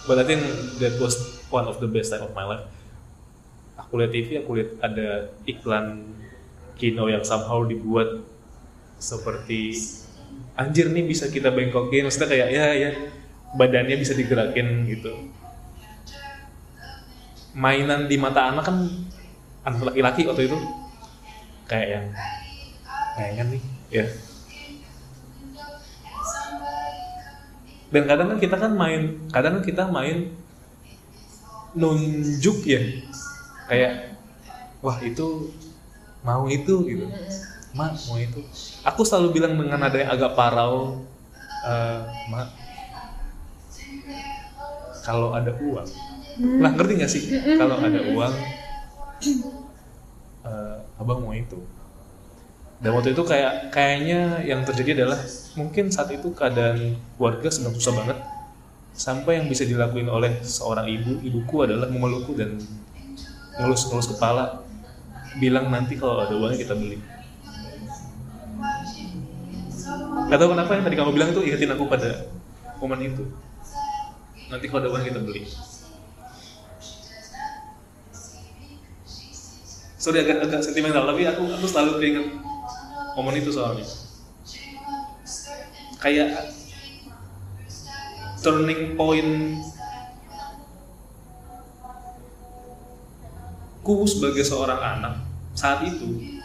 [0.09, 0.41] but I think
[0.81, 1.21] that was
[1.53, 2.65] one of the best time of my life
[3.89, 6.05] aku lihat TV aku lihat ada iklan
[6.77, 8.21] Kino yang somehow dibuat
[9.01, 9.73] seperti
[10.53, 12.05] anjir nih bisa kita bengkokin.
[12.05, 12.89] Maksudnya kayak ya ya
[13.57, 15.09] badannya bisa digerakin gitu.
[17.57, 18.77] Mainan di mata anak kan
[19.65, 20.57] anak laki-laki waktu itu.
[21.65, 22.05] Kayak yang
[23.17, 24.05] mainan nih ya.
[27.89, 30.29] Dan kadang kan kita kan main kadang kan kita main
[31.73, 32.79] nunjuk ya
[33.69, 34.17] kayak
[34.81, 35.53] wah itu
[36.25, 37.05] mau itu gitu.
[37.77, 38.41] Mak mau itu.
[38.81, 41.05] Aku selalu bilang dengan ada yang agak parau
[41.63, 42.01] eh,
[42.33, 42.49] mak
[45.05, 45.89] kalau ada uang.
[46.59, 47.23] Lah ngerti nggak sih?
[47.57, 48.33] Kalau ada uang
[50.43, 51.61] eh, abang mau itu.
[52.79, 55.19] Dan waktu itu kayak kayaknya yang terjadi adalah
[55.59, 58.17] mungkin saat itu keadaan keluarga sedang susah banget.
[58.95, 62.55] Sampai yang bisa dilakuin oleh seorang ibu ibuku adalah memelukku dan
[63.59, 64.63] ngelus-ngelus kepala
[65.37, 66.97] bilang nanti kalau ada uangnya kita beli.
[70.29, 72.31] Gak tau kenapa yang tadi kamu bilang itu ingetin aku pada
[72.79, 73.23] momen itu.
[74.47, 75.43] Nanti kalau ada uang kita beli.
[79.99, 82.25] Sorry agak agak sentimental tapi aku aku selalu keinget
[83.19, 83.83] momen itu soalnya.
[85.99, 86.55] Kayak
[88.39, 89.59] turning point
[93.97, 95.25] ku sebagai seorang anak
[95.57, 96.37] saat itu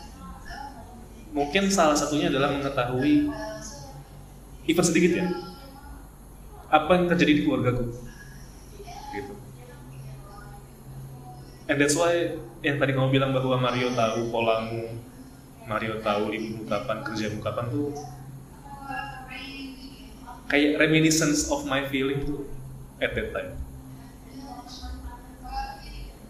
[1.35, 3.29] mungkin salah satunya adalah mengetahui
[4.65, 5.27] even sedikit ya
[6.73, 7.85] apa yang terjadi di keluargaku
[9.15, 9.35] gitu.
[11.65, 15.01] And that's why yang tadi kamu bilang bahwa Mario tahu polamu
[15.65, 17.93] Mario tahu ibu kapan kerja kapan tuh
[20.49, 22.45] kayak reminiscence of my feeling tuh
[23.01, 23.53] at that time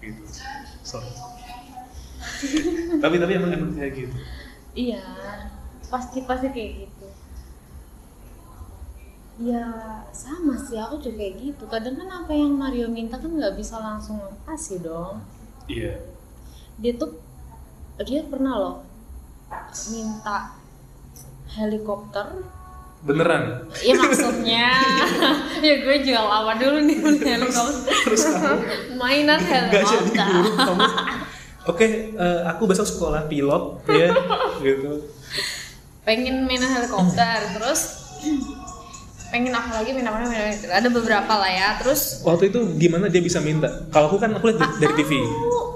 [0.03, 0.23] gitu
[0.95, 1.35] sorry
[3.03, 4.17] tapi tapi emang emang kayak gitu?
[4.75, 5.05] Iya
[5.89, 7.07] pasti pasti kayak gitu.
[9.43, 9.67] Ya
[10.15, 11.65] sama sih aku juga kayak gitu.
[11.67, 15.23] Kadang kan apa yang Mario minta kan nggak bisa langsung kasih dong.
[15.67, 16.03] Iya.
[16.79, 17.19] Dia tuh
[18.03, 18.77] dia pernah loh
[19.95, 20.59] minta
[21.55, 22.43] helikopter
[23.05, 23.69] beneran?
[23.85, 24.69] Ya maksudnya.
[25.65, 27.01] Ya gue juga lama dulu nih?
[29.01, 30.85] Mainan jadi helikopter guru kamu
[31.65, 31.87] oke
[32.21, 34.09] eh, aku besok sekolah pilot ya
[34.61, 35.09] gitu.
[36.05, 38.05] Pengen main helikopter terus
[39.33, 43.09] pengen apa lagi main apa main apa ada beberapa lah ya terus waktu itu gimana
[43.09, 43.73] dia bisa minta?
[43.89, 45.25] Kalau aku kan aku lihat dari, TV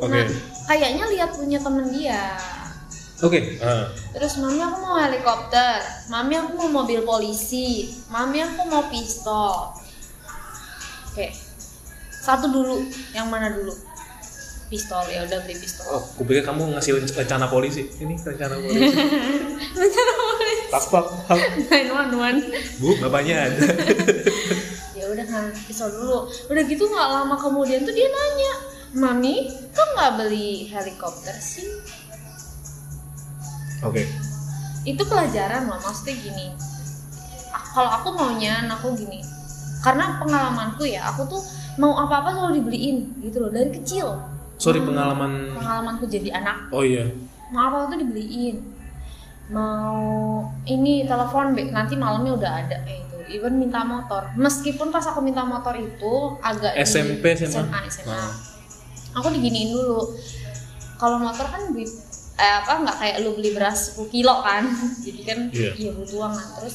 [0.04, 0.12] oke.
[0.12, 0.28] Nah,
[0.68, 2.36] kayaknya lihat punya temen dia
[3.22, 3.40] oke.
[3.62, 3.90] Ah.
[4.14, 5.78] terus mami aku mau helikopter.
[6.10, 7.90] Mami aku mau mobil polisi.
[8.10, 9.74] Mami aku mau pistol.
[11.10, 11.34] Oke.
[12.10, 12.84] Satu dulu.
[13.16, 13.74] Yang mana dulu?
[14.68, 15.02] Pistol.
[15.10, 15.86] Ya udah beli pistol.
[15.88, 17.88] Oh aku pikir kamu ngasih rencana polisi.
[17.98, 18.92] Ini rencana polisi.
[19.80, 20.64] Rencana polisi.
[20.68, 21.38] Pak pak pak.
[21.72, 22.38] nine one one.
[22.78, 23.60] Bu bapaknya ada.
[24.98, 26.26] Ya udah kan pistol dulu.
[26.50, 31.68] Udah gitu nggak lama kemudian tuh dia nanya mami kok nggak beli helikopter sih
[33.84, 34.02] oke.
[34.86, 36.46] Itu pelajaran loh maksudnya gini.
[37.74, 39.20] Kalau aku maunya aku gini.
[39.78, 41.42] Karena pengalamanku ya aku tuh
[41.78, 44.18] mau apa apa selalu dibeliin gitu loh dari kecil.
[44.58, 46.72] Sorry pengalaman pengalamanku jadi anak.
[46.74, 47.06] Oh iya.
[47.54, 48.58] Mau apa tuh dibeliin.
[49.48, 54.28] Mau ini telepon nanti malamnya udah ada kayak itu even minta motor.
[54.34, 57.64] Meskipun pas aku minta motor itu agak di- SMP, SMA?
[57.64, 58.12] SMA, SMA.
[58.12, 58.32] Ah.
[59.16, 60.14] aku diginiin dulu.
[60.98, 61.88] Kalau motor kan duit
[62.38, 64.64] eh, apa nggak kayak lu beli beras 10 kilo kan?
[65.04, 65.70] Jadi kan Iya.
[65.74, 66.48] iya butuh uang kan.
[66.62, 66.74] Terus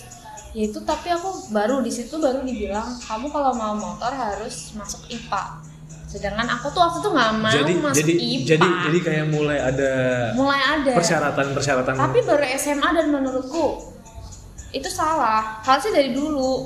[0.53, 5.01] ya itu tapi aku baru di situ baru dibilang kamu kalau mau motor harus masuk
[5.09, 5.65] IPA
[6.05, 9.57] sedangkan aku tuh waktu itu nggak mau jadi masuk jadi IPA jadi jadi kayak mulai
[9.57, 9.93] ada
[10.37, 10.93] mulai ada.
[10.93, 13.93] persyaratan persyaratan tapi baru SMA dan menurutku
[14.73, 15.61] itu salah.
[15.61, 16.65] Harusnya dari dulu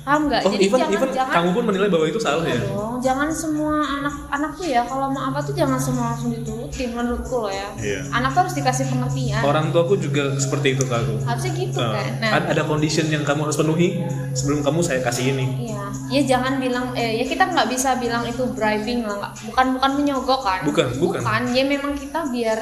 [0.00, 0.40] paham nggak?
[0.42, 2.56] Oh jadi even jangan even jangan kamu pun menilai bahwa itu salah ya?
[2.58, 6.90] Dong jangan semua anak anak tuh ya kalau mau apa tuh jangan semua langsung diturutin
[6.90, 7.68] menurutku loh ya.
[7.76, 8.00] Iya.
[8.10, 9.40] anak tuh harus dikasih pengertian.
[9.40, 12.06] Orang tuaku juga seperti itu ke aku harusnya gitu Nah, kan?
[12.18, 12.30] Nah.
[12.34, 13.88] ad- ada condition yang kamu harus penuhi
[14.32, 15.46] sebelum kamu saya kasih ini.
[15.68, 15.84] Iya.
[16.10, 19.90] Ya jangan bilang eh ya kita nggak bisa bilang itu bribing lah nggak bukan bukan
[19.94, 20.60] menyogok kan?
[20.64, 21.20] Bukan, bukan.
[21.50, 22.58] ya memang kita biar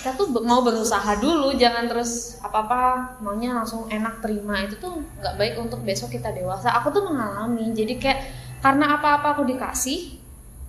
[0.00, 2.80] kita tuh mau berusaha dulu jangan terus apa apa
[3.20, 4.64] maunya langsung enak terima.
[4.64, 6.72] Itu tuh nggak baik untuk besok kita dewasa.
[6.80, 8.20] Aku tuh mengalami jadi kayak
[8.64, 10.16] karena apa apa aku dikasih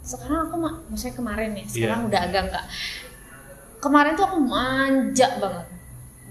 [0.02, 2.08] sekarang aku ma- maksudnya kemarin ya sekarang Iya.
[2.10, 2.65] udah agak enggak
[3.78, 5.67] kemarin tuh aku manja banget.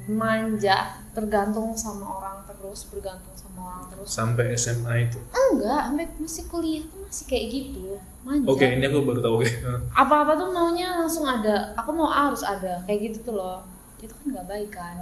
[0.07, 0.77] Manja
[1.11, 4.09] tergantung sama orang terus bergantung sama orang terus.
[4.13, 5.17] Sampai SMA itu?
[5.33, 8.45] Enggak sampai masih kuliah tuh masih kayak gitu manja.
[8.45, 9.49] Oke ini aku baru tahu oke.
[9.97, 13.65] Apa-apa tuh maunya langsung ada aku mau A harus ada kayak gitu tuh loh.
[13.97, 15.01] Itu kan nggak baik kan.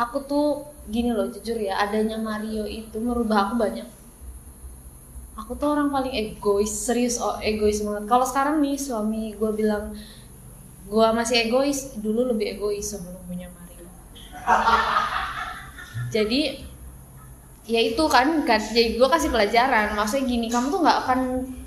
[0.00, 3.84] Aku tuh gini loh jujur ya adanya Mario itu merubah aku banyak.
[5.36, 8.08] Aku tuh orang paling egois serius oh egois banget.
[8.08, 9.92] Kalau sekarang nih suami gue bilang
[10.88, 13.84] gue masih egois dulu lebih egois sebelum punya Mario
[16.08, 16.40] jadi
[17.62, 19.94] ya itu kan, kan jadi gue kasih pelajaran.
[19.94, 21.20] Maksudnya gini kamu tuh nggak akan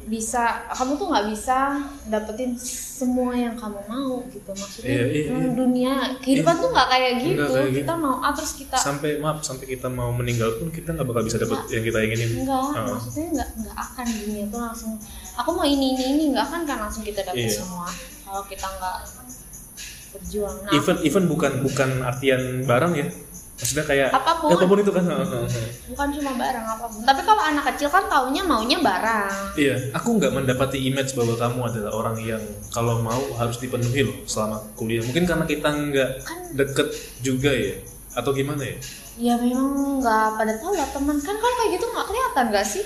[0.05, 4.51] bisa kamu tuh nggak bisa dapetin semua yang kamu mau gitu.
[4.51, 5.49] Maksudnya Iya, iya, hmm, iya.
[5.55, 7.41] dunia kehidupan tuh nggak kayak gitu.
[7.41, 7.79] Nggak kayak gitu.
[7.81, 11.23] kita mau ah terus kita sampai maaf sampai kita mau meninggal pun kita nggak bakal
[11.23, 12.29] bisa dapat yang kita inginin.
[12.43, 12.85] Enggak Ah.
[12.91, 14.91] maksudnya nggak nggak akan dunia tuh langsung
[15.35, 17.55] aku mau ini ini ini nggak akan kan langsung kita dapet Iya.
[17.55, 17.88] semua.
[18.21, 18.95] Kalau kita nggak
[20.13, 20.55] berjuang.
[20.63, 23.07] Nah even even bukan bukan artian barang ya
[23.56, 24.52] maksudnya kayak Apa pun.
[24.52, 25.04] apa pun itu kan
[25.88, 30.10] bukan cuma barang apa pun tapi kalau anak kecil kan taunya maunya barang Iya, aku
[30.13, 35.00] nggak mendapati image bahwa kamu adalah orang yang kalau mau harus dipenuhi loh selama kuliah.
[35.02, 36.88] Mungkin karena kita nggak Kan- deket
[37.22, 37.80] juga ya,
[38.13, 38.76] atau gimana ya?
[39.15, 42.84] ya memang nggak pada tahu lah teman kan kalau kayak gitu nggak kelihatan nggak sih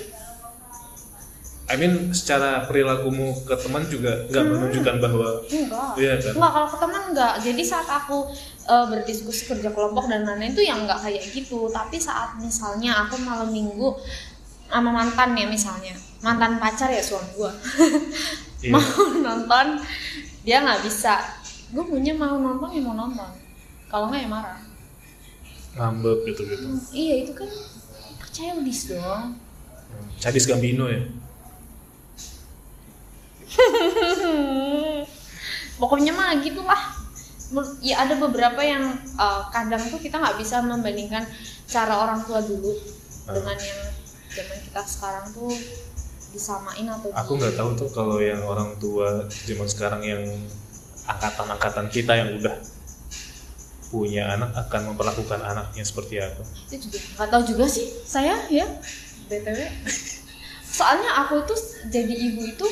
[1.66, 6.32] I mean, secara perilakumu ke teman juga nggak menunjukkan bahwa enggak Iya kan?
[6.34, 8.26] enggak kalau ke teman enggak jadi saat aku
[8.70, 11.66] eh, berdiskusi kerja kelompok dan lain-lain itu yang enggak kayak gitu.
[11.74, 13.98] Tapi saat misalnya aku malam minggu
[14.70, 17.50] sama mantan ya misalnya mantan pacar ya suami gua.
[18.60, 18.76] Iya.
[18.76, 18.84] mau
[19.24, 19.80] nonton
[20.44, 21.16] dia nggak bisa.
[21.72, 23.32] Gue punya mau nonton ya mau nonton.
[23.88, 24.60] Kalau nggak ya marah.
[25.80, 26.68] Ngambek gitu-gitu.
[26.68, 27.48] Hmm, iya itu kan
[28.30, 29.36] childish dong
[30.20, 31.00] Cadis Gambino ya.
[35.80, 36.99] pokoknya mah gitulah Menur-
[37.82, 41.26] ya ada beberapa yang uh, kadang tuh kita nggak bisa membandingkan
[41.66, 42.74] cara orang tua dulu
[43.30, 43.36] Ah.
[43.38, 43.80] dengan yang
[44.30, 45.54] zaman kita sekarang tuh
[46.30, 50.22] disamain atau Aku nggak tahu tuh kalau yang orang tua zaman sekarang yang
[51.06, 52.54] angkatan-angkatan kita yang udah
[53.90, 58.62] punya anak akan memperlakukan anaknya seperti apa itu juga nggak tahu juga sih saya ya
[59.26, 59.66] btw
[60.78, 61.58] soalnya aku tuh
[61.90, 62.66] jadi ibu itu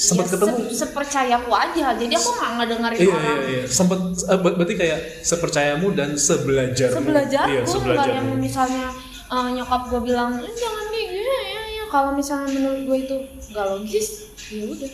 [0.00, 0.56] Sempet ya, ketemu?
[0.64, 1.86] se- sepercayaku aja.
[1.92, 3.22] Jadi aku nggak ngedengerin iya orang.
[3.22, 3.62] iya iya.
[3.68, 6.96] Sempat eh, ber- berarti kayak sepercayamu dan sebelajarmu.
[6.96, 8.16] Sebelajarku iya sebelajarmu.
[8.16, 8.86] yang misalnya
[9.28, 11.84] eh, nyokap gue bilang "Eh, jangan kayak gini ya, ya.
[11.86, 13.16] kalau misalnya menurut gue itu
[13.50, 14.06] nggak logis
[14.48, 14.92] ya udah.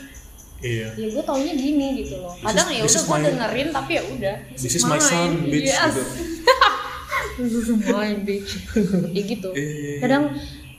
[0.56, 0.88] Iya.
[0.90, 2.34] Ya gue taunya gini gitu loh.
[2.34, 4.36] Kadang ya udah gue my- dengerin tapi ya udah.
[4.52, 5.80] This is my son bitch yes.
[5.86, 6.02] gitu.
[7.36, 8.50] This is mine bitch.
[9.12, 9.48] Ya gitu.
[9.52, 9.98] Iya, iya, iya.
[10.00, 10.24] kadang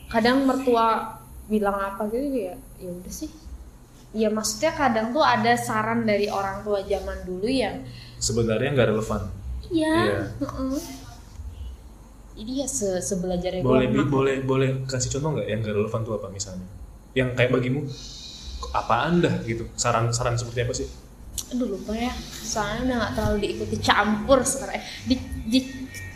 [0.07, 3.29] kadang mertua bilang apa gitu ya ya udah sih
[4.15, 7.83] ya maksudnya kadang tuh ada saran dari orang tua zaman dulu yang
[8.17, 9.21] sebenarnya nggak relevan.
[9.67, 9.93] Iya.
[9.99, 10.19] iya.
[10.39, 10.79] heeh.
[12.37, 16.13] jadi ya se sebelajarnya boleh Bi, boleh boleh kasih contoh nggak yang nggak relevan tuh
[16.15, 16.67] apa misalnya?
[17.17, 17.81] Yang kayak bagimu
[18.71, 19.65] apaan dah gitu?
[19.73, 20.87] Saran-saran seperti apa sih?
[21.53, 22.13] Aduh lupa ya.
[22.41, 24.81] Soalnya udah nggak terlalu diikuti campur sekarang.
[25.03, 25.15] Di,
[25.49, 25.59] di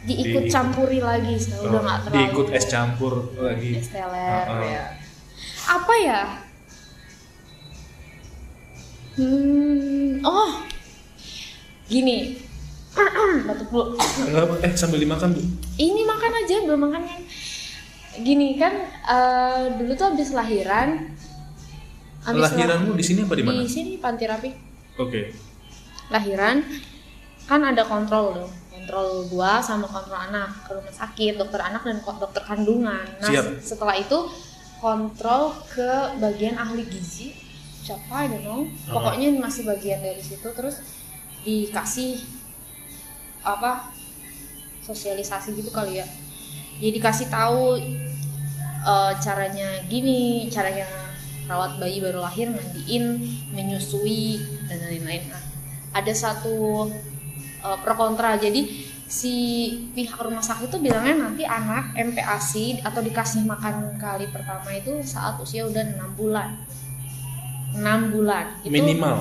[0.02, 0.54] diikut Diikut.
[0.54, 1.66] campuri lagi sekarang.
[1.70, 3.70] Udah Oh, nggak terlalu diikut es campur lagi.
[3.78, 4.70] Es teler Heeh.
[4.74, 4.86] ya.
[5.70, 6.22] Apa ya
[9.18, 10.24] hmm.
[10.24, 10.52] Oh.
[11.88, 12.38] Gini.
[13.48, 13.96] Batuk dulu.
[14.64, 15.42] Eh sambil dimakan bu.
[15.80, 17.02] Ini makan aja belum makan.
[17.08, 17.22] Kan
[18.20, 18.74] gini kan
[19.08, 21.16] eh, dulu tuh habis lahiran.
[22.22, 23.64] Habis lahiranmu di sini apa di mana?
[23.64, 24.52] Di sini panti rapi.
[25.00, 25.32] Oke.
[26.12, 26.62] Lahiran
[27.48, 32.02] kan ada kontrol dong kontrol gua sama kontrol anak ke rumah sakit dokter anak dan
[32.02, 33.06] dokter kandungan.
[33.22, 33.62] Nah Siap.
[33.62, 34.18] setelah itu
[34.82, 37.32] kontrol ke bagian ahli gizi
[37.82, 38.62] siapa I don't know.
[38.88, 40.80] Pokoknya masih bagian dari situ terus
[41.42, 42.22] dikasih
[43.42, 43.90] apa
[44.86, 46.08] sosialisasi gitu kali ya.
[46.78, 47.82] Jadi dikasih tahu
[48.86, 50.86] eh, caranya gini caranya
[51.50, 53.18] rawat bayi baru lahir mandiin
[53.52, 54.40] menyusui
[54.70, 55.26] dan lain-lain.
[55.28, 55.44] Nah
[55.92, 56.88] ada satu
[57.66, 58.38] eh, pro kontra.
[58.38, 59.36] Jadi si
[59.92, 65.36] pihak rumah sakit itu bilangnya nanti anak MPASI atau dikasih makan kali pertama itu saat
[65.44, 66.56] usia udah enam bulan
[67.76, 68.46] enam bulan.
[68.64, 69.18] Itu minimal.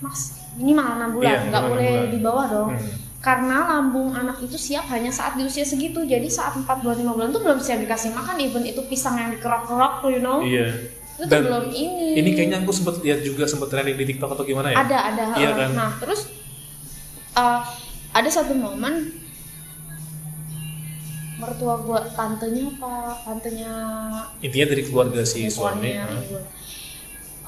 [0.00, 1.30] Mas minimal enam bulan.
[1.30, 2.10] Iya, nggak boleh bulan.
[2.12, 2.72] di bawah dong.
[2.74, 2.98] Hmm.
[3.20, 6.00] karena lambung anak itu siap hanya saat di usia segitu.
[6.08, 8.40] Jadi saat 4 bulan 5 bulan tuh belum siap dikasih makan.
[8.40, 10.40] Even itu pisang yang dikerok-kerok you know.
[10.40, 10.72] Iya.
[11.20, 12.16] Itu tuh Dan belum ini.
[12.16, 14.80] ini kayaknya aku sempet lihat juga sempet trending di TikTok atau gimana ya?
[14.80, 15.24] Ada ada.
[15.36, 15.70] Iya uh, kan?
[15.76, 16.32] nah terus
[17.36, 17.60] uh,
[18.16, 19.12] ada satu momen
[21.36, 23.20] mertua gua tantenya apa?
[23.28, 23.72] Tantenya
[24.40, 26.08] intinya dari keluarga si suami ah.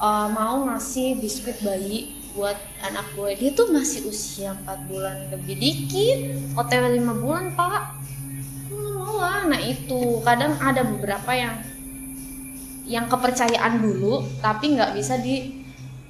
[0.03, 3.31] Uh, mau ngasih biskuit bayi buat anak gue.
[3.39, 6.19] Dia tuh masih usia 4 bulan lebih dikit.
[6.59, 7.95] Otw 5 bulan pak.
[8.73, 10.19] Mau lah nah itu.
[10.27, 11.55] Kadang ada beberapa yang
[12.83, 15.63] yang kepercayaan dulu tapi nggak bisa di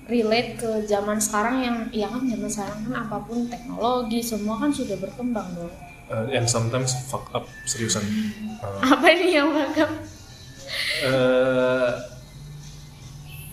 [0.10, 4.74] relate ke zaman sekarang yang ya kan zaman sekarang kan apa pun teknologi semua kan
[4.74, 5.70] sudah berkembang dong
[6.12, 8.04] Uh, and sometimes fuck up seriusan.
[8.60, 9.88] Uh, apa ini yang bakal
[11.08, 12.13] uh,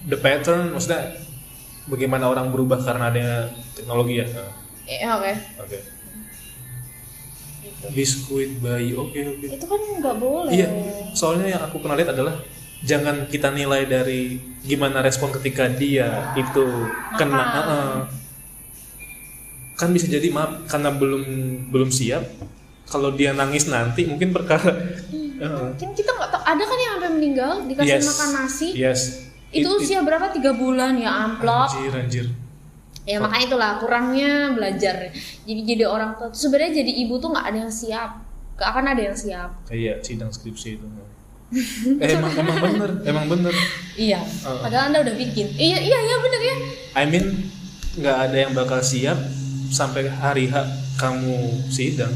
[0.09, 1.13] the pattern maksudnya
[1.85, 3.37] bagaimana orang berubah karena adanya
[3.75, 4.53] teknologi ya Uh,
[4.91, 5.33] ya oke
[5.63, 5.79] oke
[7.93, 10.69] biskuit bayi oke oke itu kan nggak boleh iya
[11.15, 12.35] soalnya yang aku pernah lihat adalah
[12.83, 16.65] jangan kita nilai dari gimana respon ketika dia itu
[17.17, 17.61] kena Makan.
[17.61, 17.97] uh-uh.
[19.77, 21.23] kan bisa jadi maaf karena belum
[21.73, 22.25] belum siap
[22.85, 24.75] kalau dia nangis nanti mungkin perkara
[25.41, 26.43] uh, Kan kita nggak tahu.
[26.43, 28.69] Ada kan yang sampai meninggal dikasih yes makan nasi.
[28.75, 29.01] yes
[29.51, 30.31] Itu It- it- usia berapa?
[30.31, 31.67] Tiga bulan ya amplop.
[31.69, 32.27] anjir anjir
[33.03, 35.11] Ya makanya itulah kurangnya belajar.
[35.43, 36.31] Jadi jadi orang tua.
[36.31, 38.11] Sebenarnya jadi ibu tuh nggak ada yang siap.
[38.55, 39.51] Gak akan ada yang siap.
[39.65, 40.85] kayak sidang skripsi itu
[41.99, 43.51] eh, emang emang bener emang bener
[43.97, 44.23] Iya.
[44.45, 44.63] Uh.
[44.63, 45.51] Padahal anda udah bikin.
[45.51, 46.57] Iya iya iya bener ya.
[46.95, 47.27] I mean
[47.97, 49.19] nggak ada yang bakal siap
[49.67, 50.55] sampai hari H
[50.95, 51.35] kamu
[51.67, 52.13] sidang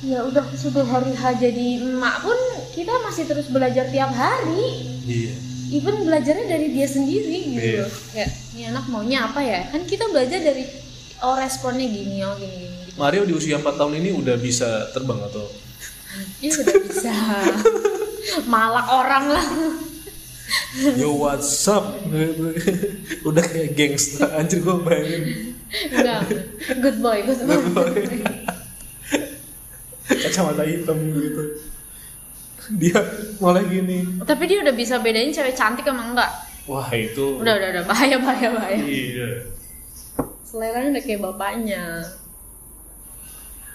[0.00, 2.36] Ya udah sudah hari H jadi emak pun
[2.70, 4.92] kita masih terus belajar tiap hari.
[5.06, 5.32] iya
[5.70, 7.86] Even belajarnya dari dia sendiri gitu.
[7.86, 7.90] Loh.
[8.10, 9.70] Kayak ini anak maunya apa ya?
[9.70, 10.66] Kan kita belajar dari
[11.22, 12.76] oh responnya gini oh gini gini.
[12.90, 12.98] Gitu.
[12.98, 15.46] Mario di usia 4 tahun ini udah bisa terbang atau
[16.42, 17.14] Dia udah bisa
[18.52, 19.46] malak orang lah.
[20.98, 21.94] Yo what's up
[23.28, 26.26] Udah kayak gangsta Anjir gue bayangin Enggak.
[26.82, 27.90] Good boy, good boy.
[30.26, 31.70] Kacamata hitam gitu
[32.80, 33.00] Dia
[33.38, 36.30] mulai gini Tapi dia udah bisa bedain cewek cantik sama enggak.
[36.68, 37.84] Wah itu Udah, udah, udah.
[37.84, 38.78] Bahaya, bahaya, bahaya.
[38.78, 39.28] Iya
[40.44, 41.84] Seleranya udah kayak bapaknya.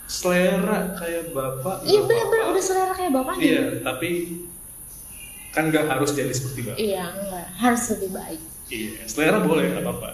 [0.05, 3.43] Selera kayak bapak Iya, nggak bener-bener udah selera kayak bapaknya.
[3.43, 4.09] Iya tapi
[5.49, 7.47] Kan gak harus jadi seperti bapak Iya, enggak.
[7.57, 8.41] Harus lebih baik.
[8.69, 10.09] Iya Selera boleh gak apa-apa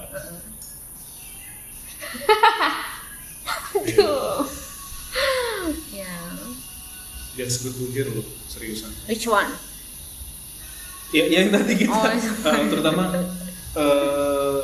[3.72, 4.44] Aduh,
[7.34, 8.92] That's good to hear loh, seriusan.
[9.08, 9.48] which one
[11.10, 13.04] Ya, yang tadi kita, Oh, uh, terutama
[13.74, 14.60] uh,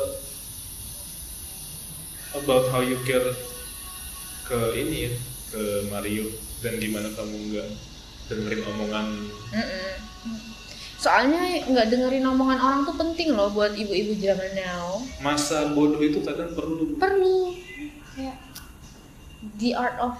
[2.34, 3.36] about how you care
[4.42, 5.12] ke ini ya,
[5.48, 6.24] ke Mario
[6.58, 7.68] dan gimana kamu nggak
[8.26, 9.06] dengerin omongan
[9.50, 9.92] Mm-mm.
[10.96, 16.20] soalnya nggak dengerin omongan orang tuh penting loh buat ibu-ibu zaman now masa bodoh itu
[16.20, 16.96] kadang perlu.
[16.96, 17.54] perlu
[18.12, 18.36] kayak
[19.56, 20.16] the art of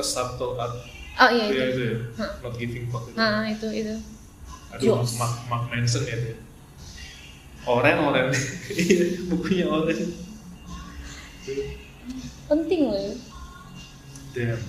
[0.00, 0.74] apa A subtle art,
[1.20, 1.96] oh iya ya itu itu ya,
[2.40, 3.16] not giving fuck itu.
[3.20, 3.94] nah itu itu
[4.72, 5.18] Aduh, Jokes.
[5.20, 6.36] Mark, Mark Manson ya dia.
[7.68, 8.30] Oren, oren.
[8.72, 9.98] Iya, bukunya oren.
[12.48, 13.14] penting loh ya.
[14.32, 14.62] Damn.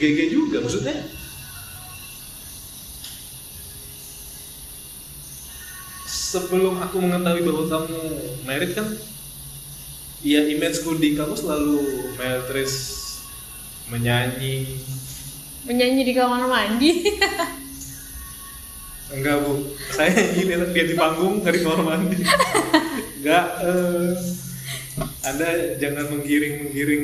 [0.00, 0.96] GG juga maksudnya.
[6.08, 7.98] Sebelum aku mengetahui bahwa kamu
[8.48, 8.88] merit kan,
[10.22, 11.78] ya imageku di kamu selalu
[12.14, 12.74] Meltris
[13.86, 14.78] menyanyi.
[15.62, 16.90] menyanyi di kamar mandi
[19.12, 19.60] Enggak bu,
[19.92, 22.16] saya ini dia di panggung nggak di kamar mandi.
[23.20, 23.44] Enggak.
[23.60, 24.10] eh,
[25.22, 27.02] anda jangan menggiring menggiring.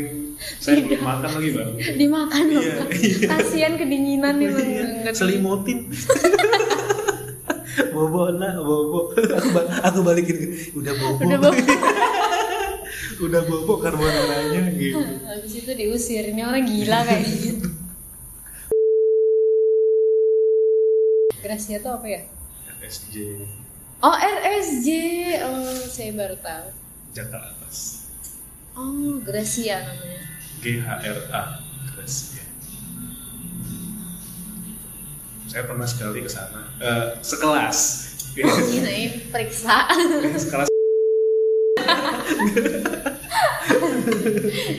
[0.56, 1.70] Saya belum makan lagi bang.
[1.98, 3.26] dimakan loh Iya, iya.
[3.28, 5.78] kasihan kedinginan nih bang Iya, selimutin
[7.90, 10.38] bobo nak bobo aku aku balikin
[10.72, 11.54] udah bobo udah bawa
[13.18, 15.02] udah bobo carbonaranya gitu.
[15.26, 16.24] Habis itu diusir.
[16.30, 17.68] Ini orang gila kayak gitu.
[21.38, 22.22] Gracia tuh apa ya?
[22.78, 23.14] SJ
[23.98, 24.88] Oh RSJ,
[25.42, 26.70] oh saya baru tahu.
[27.10, 28.06] Jakarta Atas.
[28.78, 30.22] Oh Gracia namanya.
[30.62, 31.42] GHRA
[31.90, 32.46] Gracia.
[35.50, 36.62] Saya pernah sekali ke sana.
[36.78, 37.78] Eh, sekelas.
[38.38, 39.90] Ini periksa.
[40.38, 40.70] sekelas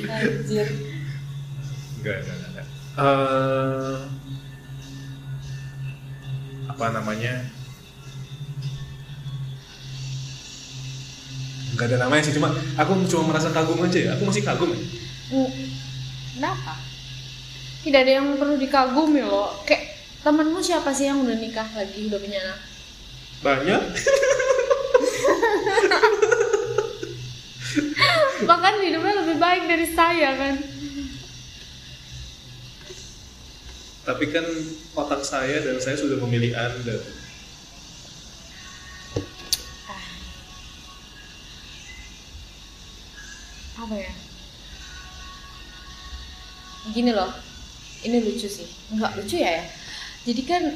[0.09, 0.67] Anjir.
[1.99, 2.65] enggak enggak enggak
[2.99, 3.97] Eh,
[6.67, 7.33] apa namanya
[11.75, 14.79] nggak ada namanya sih cuma aku cuma merasa kagum aja ya aku masih kagum ya
[16.29, 16.73] Kenapa?
[17.83, 19.59] Tidak ada yang perlu dikagumi loh.
[19.67, 19.91] Kayak
[20.23, 22.59] temenmu siapa sih yang udah nikah lagi, udah punya anak?
[23.39, 23.79] banyak
[28.45, 30.55] Bahkan hidupnya lebih baik dari saya kan.
[34.09, 34.41] tapi kan
[34.97, 36.97] otak saya dan saya sudah memilih anda
[43.79, 44.11] Apa ya?
[46.91, 47.31] Gini loh,
[48.03, 48.67] ini lucu sih.
[48.91, 49.63] Nggak lucu ya ya.
[50.27, 50.67] Jadi kan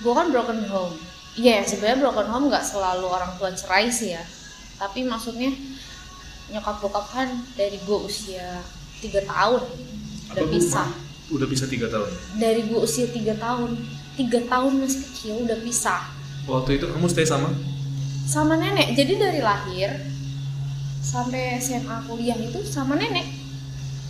[0.00, 0.96] gue kan broken home.
[1.36, 4.24] Iya, sebenarnya broken home nggak selalu orang tua cerai sih ya.
[4.80, 5.52] Tapi maksudnya
[6.48, 8.62] nyokap bokap kan dari gue usia
[8.98, 9.62] tiga tahun
[10.28, 10.88] udah Apa, pisah.
[11.28, 13.76] udah bisa tiga tahun Dari gue usia tiga tahun,
[14.14, 16.02] tiga tahun masih kecil udah pisah
[16.44, 17.52] waktu itu kamu stay sama
[18.24, 18.92] sama nenek.
[18.92, 19.88] Jadi dari lahir
[20.98, 23.24] sampai SMA kuliah itu sama nenek.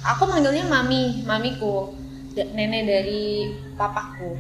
[0.05, 1.95] Aku manggilnya mami, mamiku.
[2.35, 3.23] Nenek dari
[3.75, 4.35] papaku,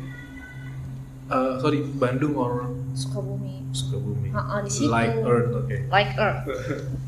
[1.28, 3.62] Eh, sorry Bandung or Sukabumi.
[3.70, 4.88] Sukabumi Heeh, di situ.
[4.88, 6.42] like Earth oke Like Earth.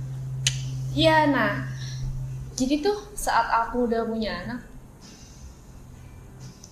[0.94, 1.70] Iya, nah.
[2.58, 4.60] Jadi tuh saat aku udah punya anak,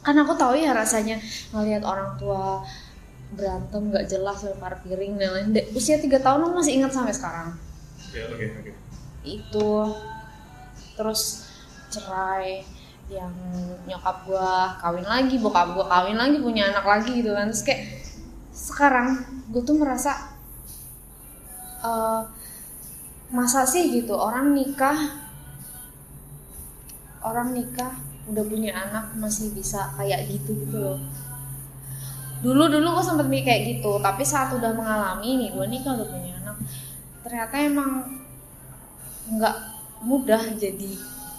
[0.04, 1.16] kan aku tahu ya rasanya
[1.52, 2.60] ngelihat orang tua
[3.28, 7.56] berantem nggak jelas lempar piring dan lain usia tiga tahun aku masih ingat sampai sekarang.
[8.08, 8.70] Oke oke oke.
[9.24, 9.72] Itu.
[10.96, 11.48] Terus
[11.92, 12.64] cerai
[13.08, 13.32] yang
[13.88, 17.48] nyokap gua kawin lagi bokap gua kawin lagi punya anak lagi gitu kan.
[17.48, 17.80] Terus kayak
[18.52, 19.08] sekarang
[19.48, 20.34] gue tuh merasa
[21.84, 22.22] eh,
[23.28, 24.16] masa sih gitu?
[24.16, 24.96] Orang nikah
[27.24, 27.92] orang nikah
[28.28, 30.98] udah punya anak masih bisa kayak gitu gitu loh.
[32.38, 36.06] Dulu dulu gue sempet mikir kayak gitu tapi saat udah mengalami nih gue nikah udah
[36.06, 36.56] punya anak
[37.26, 37.90] ternyata emang
[39.28, 39.56] nggak
[40.06, 40.90] mudah jadi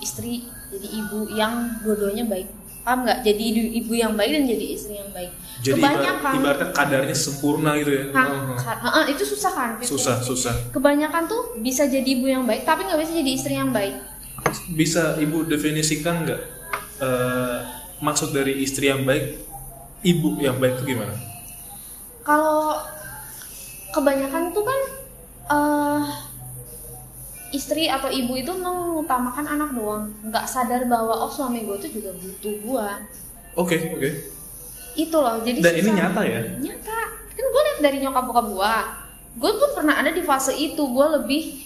[0.04, 3.20] istri jadi ibu yang dua-duanya baik paham nggak?
[3.22, 3.44] Jadi
[3.80, 5.32] ibu- yang baik dan jadi istri yang baik.
[5.60, 8.04] Jadi ibarat, kebanyakan ibaratnya kadarnya sempurna gitu ya?
[8.10, 8.58] Oh, oh.
[8.58, 9.70] kan- itu susah kan?
[9.84, 10.54] Susah susah.
[10.72, 13.96] kebanyakan tuh bisa jadi ibu yang baik tapi nggak bisa jadi istri yang baik.
[14.72, 16.42] Bisa ibu definisikan nggak
[17.04, 17.58] eh,
[18.00, 19.36] maksud dari istri yang baik
[20.02, 21.12] ibu yang baik itu gimana?
[22.24, 22.80] Kalau
[23.92, 24.80] kebanyakan tuh kan
[25.50, 26.04] eh
[27.50, 30.14] istri atau ibu itu mengutamakan anak doang.
[30.26, 32.88] Nggak sadar bahwa oh suami gue tuh juga butuh gue
[33.58, 34.10] oke oke.
[34.96, 36.42] Itu loh jadi dan ini nyata ya?
[36.60, 37.00] Nyata.
[37.34, 38.76] Kan gue liat dari nyokap bokap gue
[39.40, 40.82] gue pun pernah ada di fase itu.
[40.82, 41.66] Gue lebih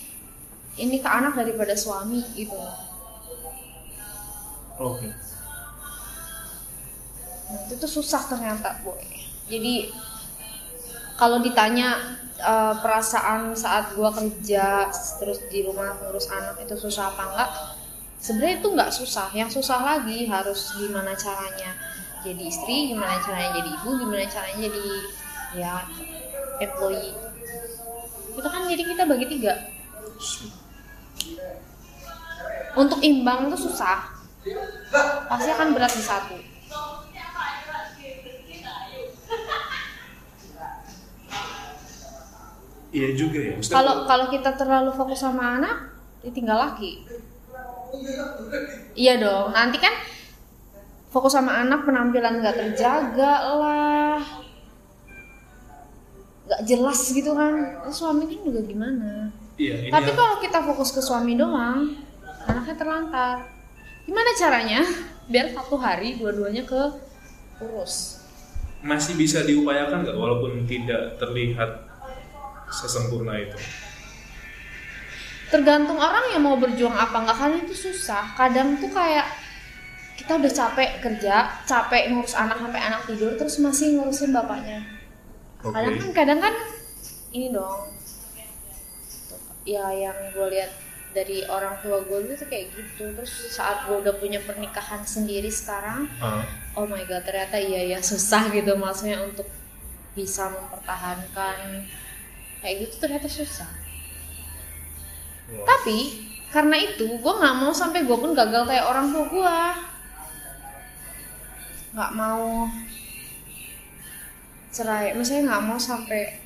[0.77, 2.57] ini ke anak daripada suami gitu.
[4.81, 5.07] Oke.
[7.53, 8.97] Nah, itu tuh susah ternyata boy.
[9.45, 9.93] Jadi
[11.13, 17.23] kalau ditanya eh, perasaan saat gua kerja terus di rumah ngurus anak itu susah apa
[17.31, 17.51] enggak?
[18.19, 19.27] Sebenarnya itu nggak susah.
[19.31, 21.71] Yang susah lagi harus gimana caranya
[22.23, 24.85] jadi istri, gimana caranya jadi ibu, gimana caranya jadi
[25.59, 25.73] ya
[26.63, 27.15] employee.
[28.33, 29.53] Itu kan jadi kita bagi tiga.
[32.73, 34.09] Untuk imbang itu susah.
[35.29, 36.35] Pasti akan berat di satu.
[42.93, 43.57] Iya juga ya.
[43.57, 47.03] Kalau kalau kita terlalu fokus sama anak ditinggal laki
[48.93, 49.53] iya dong.
[49.53, 49.93] Nanti kan
[51.09, 54.21] fokus sama anak penampilan nggak terjaga lah.
[56.49, 57.81] Nggak jelas gitu kan.
[57.89, 59.29] Suami kan juga gimana?
[59.53, 61.93] Iya, tapi kalau kita fokus ke suami doang
[62.49, 63.35] anaknya terlantar.
[64.03, 64.81] Gimana caranya
[65.29, 66.81] biar satu hari dua-duanya ke
[67.61, 68.19] urus?
[68.83, 71.92] Masih bisa diupayakan nggak walaupun tidak terlihat
[72.73, 73.57] sesempurna itu.
[75.53, 78.33] tergantung orang yang mau berjuang apa enggak kan itu susah.
[78.33, 79.29] Kadang tuh kayak
[80.17, 84.81] kita udah capek kerja capek ngurus anak sampai anak tidur terus masih ngurusin bapaknya.
[85.61, 85.77] Oke.
[85.77, 86.55] kadang kan kadang kan
[87.37, 87.93] ini dong.
[89.61, 90.73] Ya yang gue lihat
[91.13, 93.13] dari orang tua gue dulu tuh kayak gitu.
[93.13, 96.41] Terus saat gue udah punya pernikahan sendiri sekarang Ah,
[96.73, 99.45] oh my god ternyata iya ya susah gitu maksudnya untuk
[100.17, 101.85] bisa mempertahankan
[102.63, 103.67] kayak gitu ternyata susah.
[105.51, 105.67] Wah.
[105.67, 106.23] tapi
[106.55, 109.57] karena itu gue nggak mau sampai gue pun gagal kayak orang tua gue
[111.93, 112.71] nggak mau
[114.71, 116.39] cerai maksudnya nggak mau sampai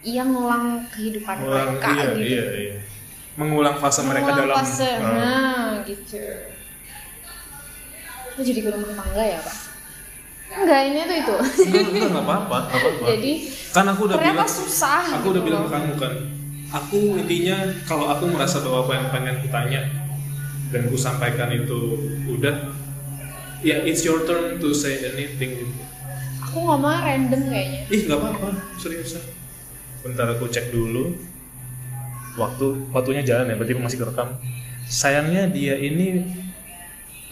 [0.00, 2.18] ia ngulang kehidupan Mengulang, mereka iya, gitu.
[2.22, 2.76] iya, iya.
[3.38, 6.18] Mengulang fase mereka Mengulang dalam fase, ah, nah gitu.
[8.34, 9.67] Itu jadi ke rumah tangga ya pak
[10.48, 11.36] enggak ini tuh itu
[11.68, 13.04] enggak, enggak, apa-apa, apa-apa.
[13.12, 13.32] jadi
[13.72, 15.68] kan aku udah bilang susah aku udah gitu bilang loh.
[15.68, 16.12] ke kamu kan
[16.68, 19.82] aku intinya kalau aku merasa bahwa apa yang pengen kutanya
[20.68, 21.96] dan ku sampaikan itu
[22.28, 22.76] udah
[23.64, 25.74] ya it's your turn to say anything gitu.
[26.44, 28.48] aku ngomong random kayaknya ih nggak apa-apa
[28.80, 29.24] seriusan
[30.04, 31.12] bentar aku cek dulu
[32.38, 34.28] waktu waktunya jalan ya berarti masih kerekam
[34.88, 36.24] sayangnya dia ini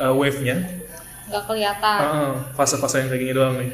[0.02, 0.85] uh, wave-nya
[1.26, 1.98] nggak kelihatan.
[2.54, 3.70] Fase-fase yang kayak gini doang nih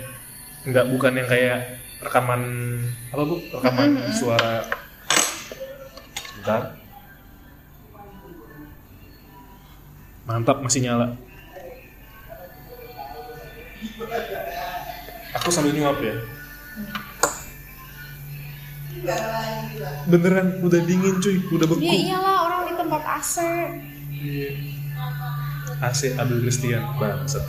[0.62, 1.58] nggak bukan yang kayak
[1.98, 2.42] rekaman
[3.10, 3.36] apa bu?
[3.50, 4.62] Rekaman suara.
[6.38, 6.62] Bentar.
[10.22, 11.18] Mantap masih nyala.
[15.42, 16.14] Aku sambil nyuap ya.
[20.06, 21.36] Beneran udah dingin cuy.
[21.50, 21.82] Udah beku.
[21.82, 23.34] Ya iyalah orang di tempat AC.
[24.14, 24.50] Iya.
[25.82, 27.42] AC Abdul Christian bangsat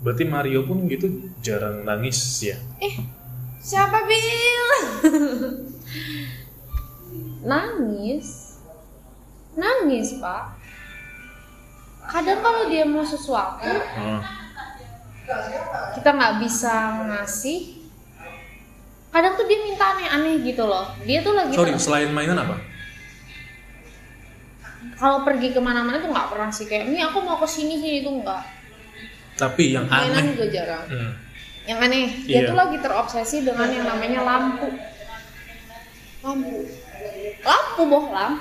[0.00, 2.56] Berarti Mario pun gitu jarang nangis ya?
[2.80, 3.04] Eh,
[3.60, 4.68] siapa Bill?
[7.44, 8.56] Nangis.
[9.60, 10.56] Nangis, Pak.
[12.08, 14.39] Kadang kalau dia mau sesuatu, Hmm.
[15.94, 16.74] Kita nggak bisa
[17.06, 17.58] ngasih.
[19.10, 20.86] Kadang tuh dia minta aneh-aneh gitu loh.
[21.02, 22.56] Dia tuh lagi Sorry, selain mainan apa?
[24.96, 28.04] kalau pergi ke mana-mana tuh nggak pernah sih kayak ini aku mau ke sini sini
[28.04, 28.42] tuh nggak.
[29.40, 30.36] Tapi yang Mainan aneh.
[30.36, 30.84] juga jarang.
[30.92, 31.12] Hmm.
[31.64, 32.48] Yang aneh, dia Iya.
[32.52, 34.68] tuh lagi terobsesi dengan yang namanya lampu.
[36.20, 36.68] Lampu.
[37.40, 38.32] Lampu bohlam.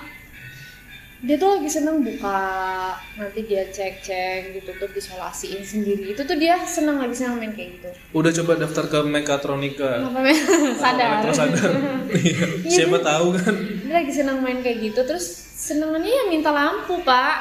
[1.19, 2.39] Dia tuh lagi seneng buka,
[3.19, 6.15] nanti dia cek-cek ditutup disolasiin sendiri.
[6.15, 7.89] Itu tuh dia seneng lagi seneng main kayak gitu.
[8.15, 9.99] Udah coba daftar ke Mekatronika.
[10.79, 11.19] Sadar.
[11.19, 11.71] Elektro sadar.
[12.15, 13.51] Iya, Siapa tahu kan?
[13.83, 15.27] Dia lagi seneng main kayak gitu, terus
[15.59, 17.35] senengannya ya minta lampu pak.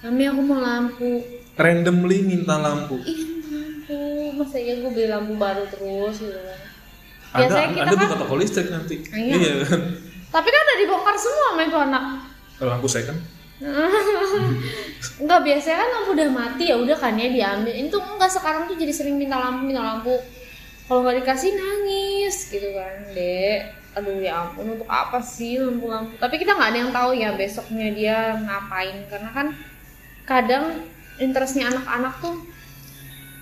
[0.00, 1.20] Mami aku mau lampu.
[1.52, 2.96] Randomly minta lampu.
[3.04, 4.00] Ih lampu,
[4.40, 6.60] masa iya gue beli lampu baru terus gitu kan.
[7.36, 9.04] Anda, Biasanya kita anda kan buka toko listrik nanti.
[9.12, 9.68] Iya.
[9.68, 9.80] kan?
[10.32, 12.04] Tapi kan udah dibongkar semua sama itu anak.
[12.60, 13.18] Lampu saya kan?
[15.16, 17.72] Enggak biasanya kan lampu udah mati ya udah kan ya diambil.
[17.72, 20.16] Itu enggak sekarang tuh jadi sering minta lampu minta lampu.
[20.86, 23.74] Kalau nggak dikasih nangis gitu kan, dek.
[23.96, 26.20] Aduh ya ampun untuk apa sih lampu-lampu?
[26.20, 29.46] Tapi kita nggak ada yang tahu ya besoknya dia ngapain karena kan
[30.28, 30.84] kadang
[31.16, 32.36] interestnya anak-anak tuh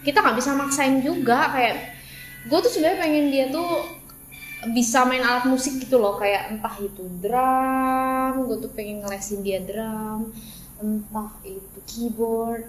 [0.06, 1.96] kita nggak bisa maksain juga kayak
[2.44, 3.88] gue tuh sebenarnya pengen dia tuh
[4.72, 9.60] bisa main alat musik gitu loh kayak entah itu drum gue tuh pengen ngelesin dia
[9.60, 10.32] drum
[10.80, 12.66] entah itu keyboard.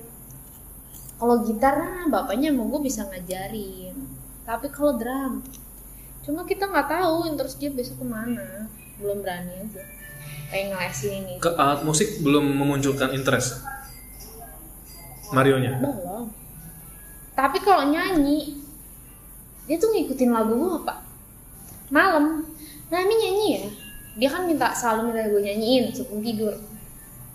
[1.16, 3.96] Kalau gitar nah, bapaknya mau gue bisa ngajarin
[4.44, 5.46] tapi kalau drum.
[6.26, 8.68] Cuma kita nggak tahu interest dia besok ke mana
[9.00, 9.84] belum berani aja
[10.52, 11.34] kayak ngelesin ini.
[11.40, 13.64] Ke alat musik belum memunculkan interest.
[15.34, 15.80] Marionya.
[15.80, 16.30] belum.
[17.36, 18.66] Tapi kalau nyanyi
[19.66, 21.05] dia tuh ngikutin lagu gue pak
[21.90, 22.46] malam.
[22.90, 23.64] Nami nyanyi ya?
[24.16, 26.54] Dia kan minta selalu minta gue nyanyiin sebelum tidur.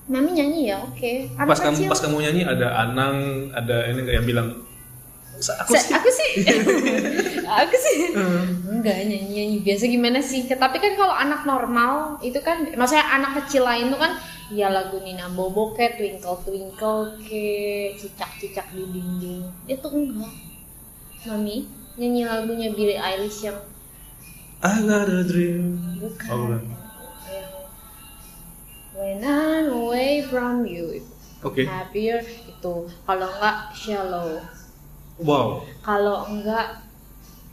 [0.08, 0.76] Nami nyanyi ya?
[0.80, 1.28] Oke.
[1.36, 3.16] Anak Pas kamu pas kamu nyanyi ada Anang,
[3.52, 4.48] ada ini nggak yang bilang
[5.40, 5.92] "Sa- aku sih.
[5.96, 6.30] aku sih.
[7.50, 8.14] Aku sih.
[8.70, 10.46] Enggak nyanyi nyanyi biasa gimana sih?
[10.46, 14.14] Tapi kan kalau anak normal itu kan maksudnya anak kecil lain tuh kan
[14.54, 17.44] ya lagu Nina Bobo kayak Twinkle Twinkle ke
[17.98, 19.42] cicak cicak di dinding.
[19.66, 20.30] Itu enggak.
[21.26, 21.66] Mami
[21.98, 23.58] nyanyi lagunya Billie Eilish yang
[24.60, 25.80] I got a dream.
[25.96, 26.62] bukan Oh, bukan.
[28.92, 31.00] When I'm away from you
[31.40, 31.64] Oke.
[31.64, 34.44] happier itu kalau enggak shallow
[35.16, 35.64] Wow.
[35.80, 36.84] kalau enggak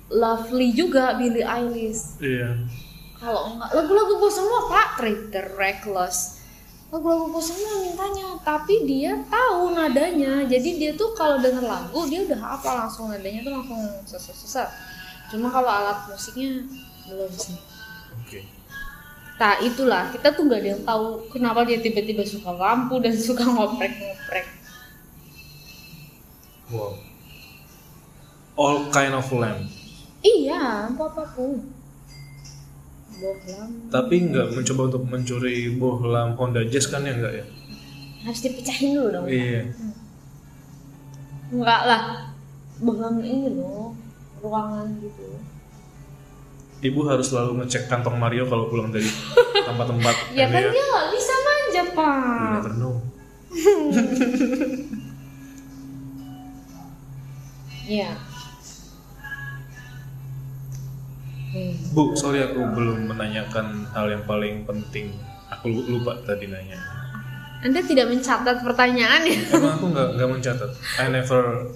[0.08, 2.52] lovely juga Billie Eilish Iya.
[3.16, 6.44] kalau enggak lagu-lagu gue semua pak Trigger Reckless
[6.92, 12.28] lagu-lagu gue semua mintanya tapi dia tahu nadanya jadi dia tuh kalau denger lagu dia
[12.28, 14.68] udah hafal langsung nadanya tuh langsung sesat-sesat
[15.28, 16.64] cuma kalau alat musiknya
[17.08, 17.58] belum sih
[18.28, 18.44] Oke.
[19.38, 23.46] Nah itulah kita tuh nggak ada yang tahu kenapa dia tiba-tiba suka lampu dan suka
[23.48, 24.48] ngoprek-ngoprek.
[26.68, 27.00] Wow.
[28.58, 29.64] All kind of lamp.
[30.20, 31.72] Iya, apa apa pun.
[33.18, 37.46] Bohlam Tapi nggak mencoba untuk mencuri bohlam Honda Jazz kan ya nggak ya?
[38.28, 39.26] harus dipecahin dulu dong.
[39.32, 39.72] Iya.
[41.48, 42.04] Enggak lah.
[42.84, 43.96] Bohlam ini loh,
[44.44, 45.40] ruangan gitu.
[46.78, 49.10] Ibu harus selalu ngecek kantong Mario kalau pulang dari
[49.68, 50.16] tempat-tempat.
[50.32, 52.52] Ya ini kan dia nggak bisa manja You pak.
[52.54, 52.96] never know.
[57.88, 58.12] Iya.
[61.48, 61.74] Hmm.
[61.96, 65.16] Bu, sorry aku belum menanyakan hal yang paling penting.
[65.50, 66.76] Aku lu- lupa tadi nanya.
[67.64, 69.40] Anda tidak mencatat pertanyaan ya?
[69.50, 70.72] Emang aku nggak nggak mencatat.
[71.00, 71.72] I never.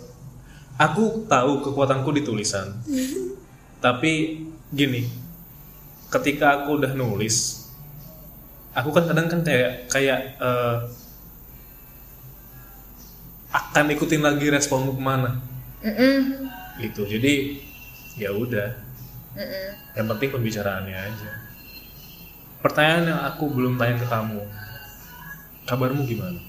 [0.78, 2.70] Aku tahu kekuatanku di tulisan.
[3.86, 5.07] Tapi gini,
[6.07, 7.67] ketika aku udah nulis,
[8.72, 10.78] aku kan kadang kan kayak kayak eh,
[13.51, 15.43] akan ikutin lagi responmu ke mana
[15.84, 16.47] Mm-mm.
[16.80, 17.03] gitu.
[17.03, 17.59] Jadi
[18.15, 18.72] ya udah.
[19.95, 21.32] Yang penting pembicaraannya aja.
[22.63, 24.43] Pertanyaan yang aku belum tanya ke kamu,
[25.65, 26.39] kabarmu gimana?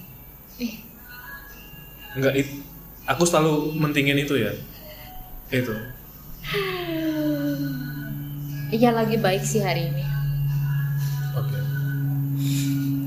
[0.61, 0.79] Eh.
[2.13, 2.49] Enggak, it,
[3.09, 4.53] aku selalu mentingin itu ya.
[5.49, 5.73] Itu.
[8.73, 10.05] Iya lagi baik sih hari ini.
[11.37, 11.59] Oke.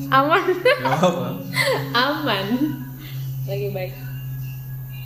[0.07, 0.43] Aman.
[0.61, 1.27] Gak apa-apa.
[1.95, 2.45] aman
[3.47, 3.93] lagi baik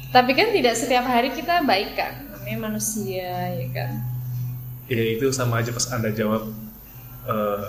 [0.10, 3.91] tapi kan tidak setiap hari kita baik kan namanya manusia ya kan
[4.89, 6.49] Ya itu sama aja pas anda jawab
[7.30, 7.66] eh,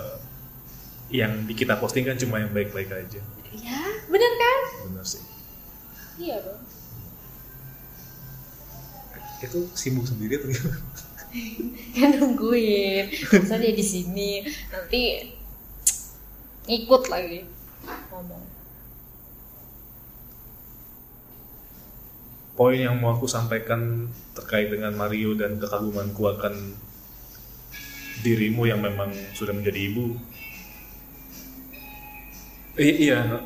[1.13, 3.21] yang di kita posting kan cuma yang baik-baik aja.
[3.53, 5.21] ya bener kan Benar sih.
[6.17, 6.65] iya dong
[9.37, 10.49] Itu sibuk sendiri tuh.
[11.95, 15.31] kan nungguin masa dia di sini nanti
[16.67, 17.47] ikut lagi
[18.11, 18.43] ngomong
[22.51, 26.53] Poin yang mau aku sampaikan terkait dengan Mario dan kekagumanku akan
[28.21, 30.13] dirimu yang memang sudah menjadi ibu.
[32.77, 33.41] I- iya.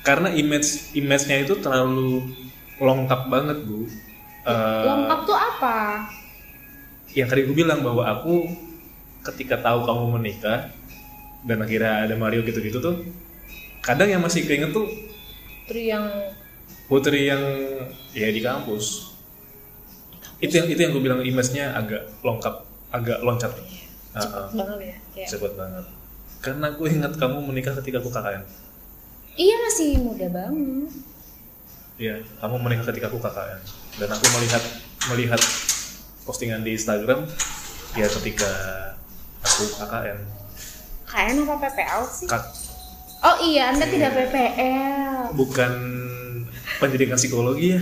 [0.00, 2.24] Karena image image-nya itu terlalu
[2.80, 3.84] lengkap banget, Bu.
[4.46, 6.06] Eh, lengkap tuh apa
[7.16, 8.46] yang tadi gue bilang bahwa aku
[9.32, 10.70] ketika tahu kamu menikah
[11.42, 13.02] dan akhirnya ada Mario gitu-gitu tuh
[13.80, 14.86] kadang yang masih keinget tuh
[15.66, 16.06] Putri yang
[16.86, 17.42] putri yang
[18.14, 19.10] ya di kampus.
[20.38, 22.62] Itu yang itu yang gue bilang image-nya agak lengkap
[22.94, 23.50] agak loncat.
[24.14, 25.84] Ah, ah, banget ya kayak cepet banget.
[26.38, 28.46] Karena gue ingat kamu menikah ketika aku KKN
[29.36, 30.90] iya masih muda banget.
[31.98, 33.60] Iya, kamu menikah ketika aku KKN
[33.98, 34.62] dan aku melihat
[35.10, 35.40] melihat
[36.26, 37.22] postingan di Instagram
[37.94, 38.50] ya ketika
[39.40, 40.18] aku KKN
[41.06, 42.26] KN apa PPL sih?
[42.26, 42.50] Kak-
[43.22, 43.92] oh iya anda Iya.
[43.94, 45.72] tidak PPL bukan
[46.76, 47.80] pendidikan psikologi ya?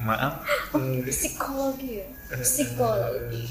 [0.00, 0.42] Maaf.
[0.70, 2.06] Hmm, psikologi ya?
[2.36, 3.44] Psikologi.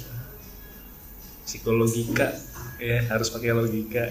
[1.42, 2.28] Psikologika
[2.78, 4.06] ya harus pakai logika.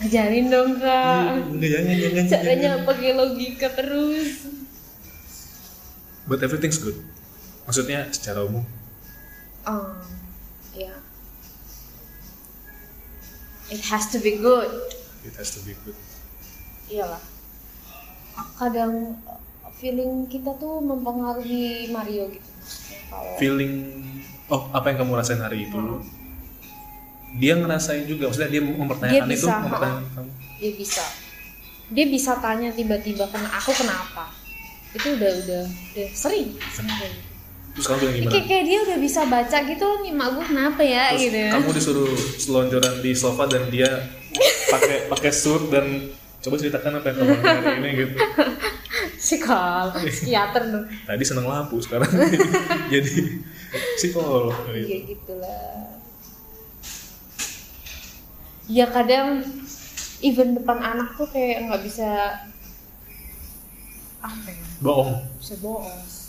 [0.00, 2.88] Ajarin dong kak Enggak, jangan jangan caranya jangan.
[2.88, 4.48] pakai logika terus.
[6.24, 6.96] But everything's good
[7.70, 8.66] maksudnya secara umum?
[9.62, 9.94] Oh
[10.74, 10.90] ya.
[13.70, 14.66] It has to be good.
[15.22, 15.94] It has to be good.
[16.90, 17.22] Iyalah.
[18.58, 19.22] Kadang
[19.78, 22.50] feeling kita tuh mempengaruhi Mario gitu.
[23.06, 24.02] Kalau feeling
[24.50, 25.78] oh apa yang kamu rasain hari itu?
[27.38, 30.30] Dia ngerasain juga maksudnya dia mempertanyakan Dia itu bisa, mempertanyakan kamu.
[30.58, 31.04] Dia bisa.
[31.94, 34.34] Dia bisa tanya tiba-tiba kena aku kenapa?
[34.90, 37.29] Itu udah udah udah sering sering.
[37.74, 38.32] Terus kamu bilang gimana?
[38.34, 41.04] Kayak, kayak dia udah bisa baca gitu loh nih mak gue kenapa ya?
[41.14, 41.38] Terus gitu.
[41.54, 43.90] kamu disuruh selonjoran di sofa dan dia
[44.70, 45.86] pakai pakai suit dan
[46.40, 48.14] coba ceritakan apa yang kamu hari ini gitu.
[49.20, 50.86] Psikol psikiater dong.
[50.88, 52.08] Tadi seneng lampu sekarang
[52.92, 53.38] jadi
[54.00, 54.86] psikolog gitu.
[54.88, 56.00] kayak gitulah.
[58.70, 59.44] Ya kadang
[60.24, 62.08] even depan anak tuh kayak nggak bisa
[64.24, 64.64] apa ya?
[64.80, 65.20] Bohong.
[65.38, 66.19] Bisa bohong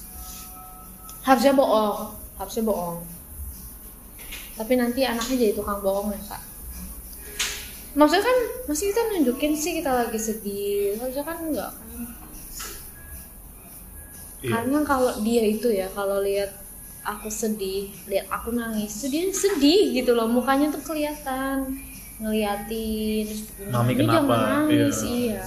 [1.21, 2.17] harusnya bohong.
[2.37, 2.99] Harusnya bohong.
[4.57, 6.43] Tapi nanti anaknya jadi tukang bohong ya kak.
[7.91, 8.37] Maksudnya kan
[8.71, 10.97] masih kita nunjukin sih kita lagi sedih.
[11.01, 11.89] Harusnya kan enggak kan?
[14.41, 14.57] Iya.
[14.57, 16.49] karena kalau dia itu ya kalau lihat
[17.05, 20.25] aku sedih lihat aku nangis tuh dia sedih gitu loh.
[20.25, 21.77] Mukanya tuh kelihatan
[22.21, 25.13] ngeliatin terus Mami "Ini jangan kenapa?" nangis Iya.
[25.37, 25.43] iya.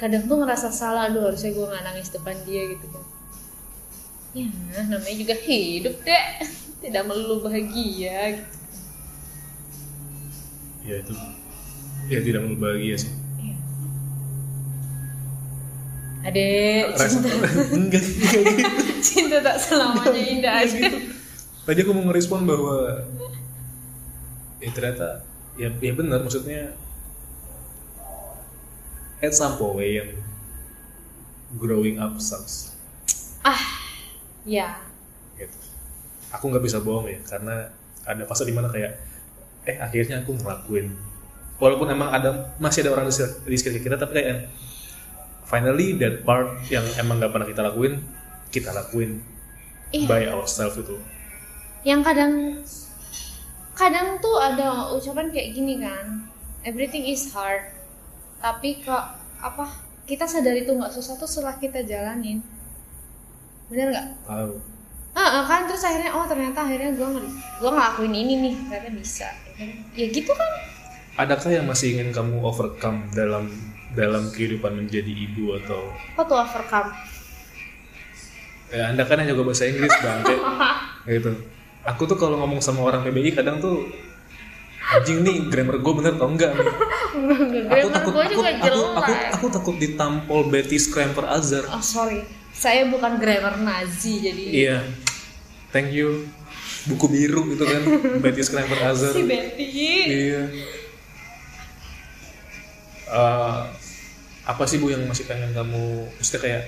[0.00, 3.04] Kadang tuh ngerasa salah aduh harusnya gue nggak nangis depan dia gitu kan
[4.30, 4.46] ya
[4.86, 6.24] namanya juga hidup deh
[6.80, 8.56] tidak melulu bahagia gitu.
[10.86, 11.14] ya itu
[12.06, 13.56] ya tidak mau bahagia sih Iya.
[16.20, 17.28] Adek, cinta,
[17.80, 18.68] enggak enggak gitu
[19.00, 20.60] cinta tak selamanya indah.
[21.64, 23.02] tadi aku mau ngerespon bahwa
[24.60, 25.24] ya ternyata
[25.56, 26.76] ya ya benar maksudnya
[29.24, 30.14] at some point
[31.56, 32.76] growing up sucks
[34.48, 34.80] Ya,
[35.36, 35.56] gitu.
[36.32, 37.68] Aku nggak bisa bohong ya karena
[38.06, 38.96] ada fase di mana kayak
[39.68, 40.94] eh akhirnya aku ngelakuin.
[41.60, 44.48] Walaupun emang ada masih ada orang di sekitar, di sekitar kita tapi kayak
[45.44, 48.00] finally that part yang emang nggak pernah kita lakuin
[48.48, 49.20] kita lakuin
[49.90, 50.06] Iya.
[50.06, 50.96] by ourselves itu.
[51.82, 52.32] Yang kadang
[53.74, 56.30] kadang tuh ada ucapan kayak gini kan,
[56.62, 57.74] everything is hard.
[58.38, 59.66] Tapi kok apa
[60.06, 62.38] kita sadar itu nggak susah tuh setelah kita jalanin,
[63.70, 64.06] bener nggak?
[64.26, 64.54] tahu
[65.10, 67.08] Ah, kan terus akhirnya oh ternyata akhirnya gue
[67.60, 69.28] gue ngelakuin ini nih ternyata bisa.
[69.92, 70.50] Ya gitu kan?
[71.18, 73.50] adakah yang masih ingin kamu overcome dalam
[73.92, 76.88] dalam kehidupan menjadi ibu atau Kok tuh overcome?
[78.70, 80.34] ya anda kan yang jago bahasa Inggris bangke
[81.10, 81.30] gitu
[81.82, 83.82] aku tuh kalau ngomong sama orang PBI kadang tuh
[84.94, 86.66] anjing nih grammar gue bener atau enggak nih
[87.66, 88.90] aku takut aku, juga aku, jelek.
[88.94, 92.22] aku, aku takut ditampol Betty Scramper Azar Oh sorry,
[92.60, 94.78] saya bukan grammar Nazi jadi iya.
[95.72, 96.28] Thank you.
[96.84, 97.82] Buku biru itu kan.
[98.22, 99.64] Betty Scramper Azar si Betty.
[100.04, 100.42] iya.
[103.10, 103.60] Eh,
[104.44, 106.62] apa sih bu yang masih pengen kamu maksudnya kayak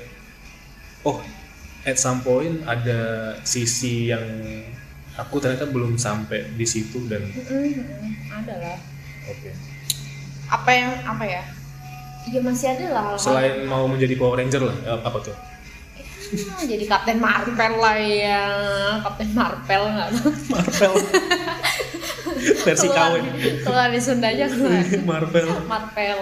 [1.02, 1.18] oh
[1.82, 3.00] at some point ada
[3.42, 4.22] sisi yang
[5.14, 7.74] aku ternyata belum sampai di situ dan Mm-mm,
[8.30, 8.78] ada lah.
[9.26, 9.50] oke.
[10.48, 11.42] Apa yang apa ya?
[12.30, 15.34] Ya masih ada lah selain mau menjadi Power Ranger lah eh, apa tuh
[16.32, 18.44] Hmm, jadi Kapten Marvel lah ya.
[19.04, 20.08] Kapten Marvel nggak
[20.48, 20.92] Marvel.
[22.64, 23.12] Versi KW
[23.62, 24.80] keluar di Sunda aja keluar.
[25.04, 25.48] Marvel.
[25.68, 26.20] Marvel.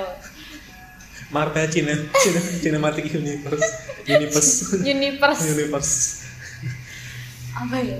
[1.30, 3.68] Marvel Cina Cina Cinematic Universe.
[4.10, 4.52] Universe.
[4.82, 5.42] Universe.
[5.46, 5.94] Universe.
[7.54, 7.98] Apa ya?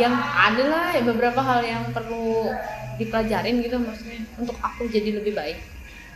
[0.00, 2.48] Yang ada lah ya beberapa hal yang perlu
[2.96, 5.60] dipelajarin gitu maksudnya untuk aku jadi lebih baik.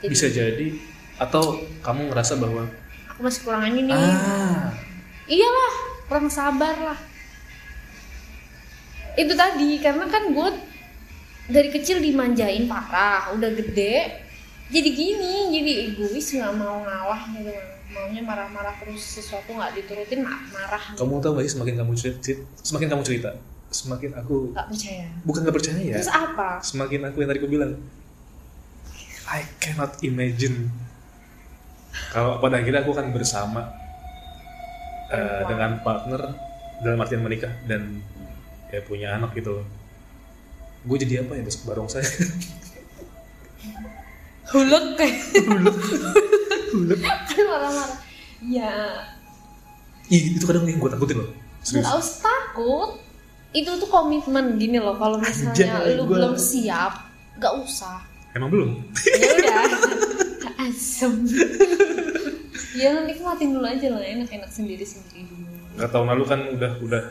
[0.00, 0.66] Jadi bisa jadi
[1.20, 2.64] atau kamu ngerasa bahwa
[3.12, 3.96] aku masih kurang ini nih.
[3.96, 4.85] Ah
[5.26, 5.74] iyalah
[6.06, 6.98] kurang sabar lah.
[9.16, 10.48] Itu tadi karena kan gue
[11.50, 14.24] dari kecil dimanjain parah udah gede.
[14.66, 17.54] Jadi gini jadi egois nggak mau ngalah gitu.
[17.86, 20.82] Maunya marah-marah terus sesuatu nggak diturutin ma- marah.
[20.98, 23.30] Kamu tahu gak sih semakin kamu cerita semakin kamu cerita
[23.70, 25.06] semakin aku nggak percaya.
[25.22, 26.48] Bukan gak percaya terus apa?
[26.62, 27.72] Semakin aku yang tadi aku bilang
[29.26, 30.70] I cannot imagine.
[32.12, 33.85] Kalau pada akhirnya aku akan bersama
[35.10, 36.20] eh, dengan partner
[36.80, 38.02] dalam artian menikah dan
[38.68, 39.60] ya punya anak gitu.
[39.60, 39.66] Loh
[40.86, 42.06] gue jadi apa ya besok bareng saya?
[44.54, 45.16] Hulek kayak.
[45.42, 45.76] Hulek.
[46.70, 46.98] Hulek.
[47.02, 47.98] kan marah-marah.
[48.46, 48.70] Ya.
[50.06, 51.30] Ih, itu kadang yang gue takutin loh.
[51.66, 51.90] Serius.
[51.90, 53.02] Usah takut.
[53.50, 57.10] Itu tuh komitmen gini loh kalau misalnya Anjay, lu gua- belum siap
[57.42, 57.98] nggak usah.
[58.38, 58.70] Emang belum?
[59.02, 59.62] Ya udah.
[60.66, 61.26] Asem
[62.74, 65.46] ya nikmatin dulu aja lah enak-enak sendiri sendiri dulu
[65.76, 67.04] nggak tahun lalu kan udah udah.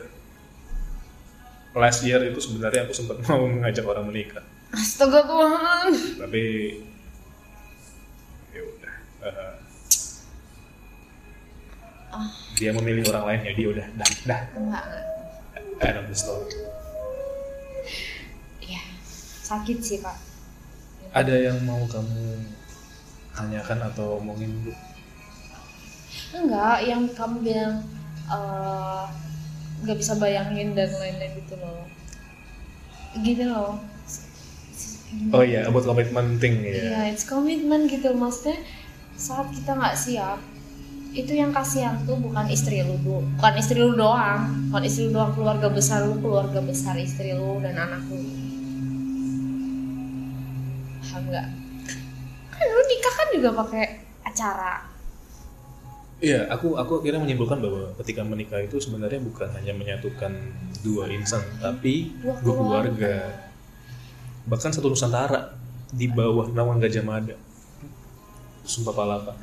[1.76, 4.40] Last year itu sebenarnya aku sempat mau mengajak orang menikah.
[4.72, 5.88] Astaga Tuhan.
[6.18, 6.44] Tapi
[8.50, 9.52] ya udah Eh,
[12.08, 12.32] Ah.
[12.56, 14.40] dia memilih orang lain ya dia udah dah dah.
[14.56, 14.84] Enggak.
[15.52, 16.48] Enggak end of the story.
[18.64, 18.80] Ya
[19.44, 20.16] sakit sih kak
[21.12, 22.40] ada yang mau kamu
[23.30, 24.72] tanyakan atau omongin bu
[26.44, 27.74] enggak yang kamu bilang
[28.28, 29.04] eh,
[29.84, 31.84] nggak bisa bayangin dan lain-lain gitu loh.
[33.20, 33.80] Gini loh.
[35.32, 38.12] Oh iya about commitment thing ya Iya, it's commitment gitu.
[38.12, 38.58] Maksudnya
[39.16, 40.40] saat kita nggak siap
[41.16, 44.68] itu yang kasihan tuh bukan istri lu bukan istri lu doang.
[44.68, 48.20] Bukan istri lu doang keluarga besar lu keluarga besar istri lu dan anak lu.
[51.00, 51.48] Paham nggak?
[52.52, 53.84] Kan lu nikah kan juga pakai
[54.26, 54.95] acara
[56.16, 60.32] Iya, aku aku akhirnya menyimpulkan bahwa ketika menikah itu sebenarnya bukan hanya menyatukan
[60.80, 63.36] dua insan, tapi Dua keluarga.
[64.48, 65.52] Bahkan satu nusantara
[65.92, 67.36] di bawah naungan Gajah Mada.
[68.64, 69.36] Sumpah palapa.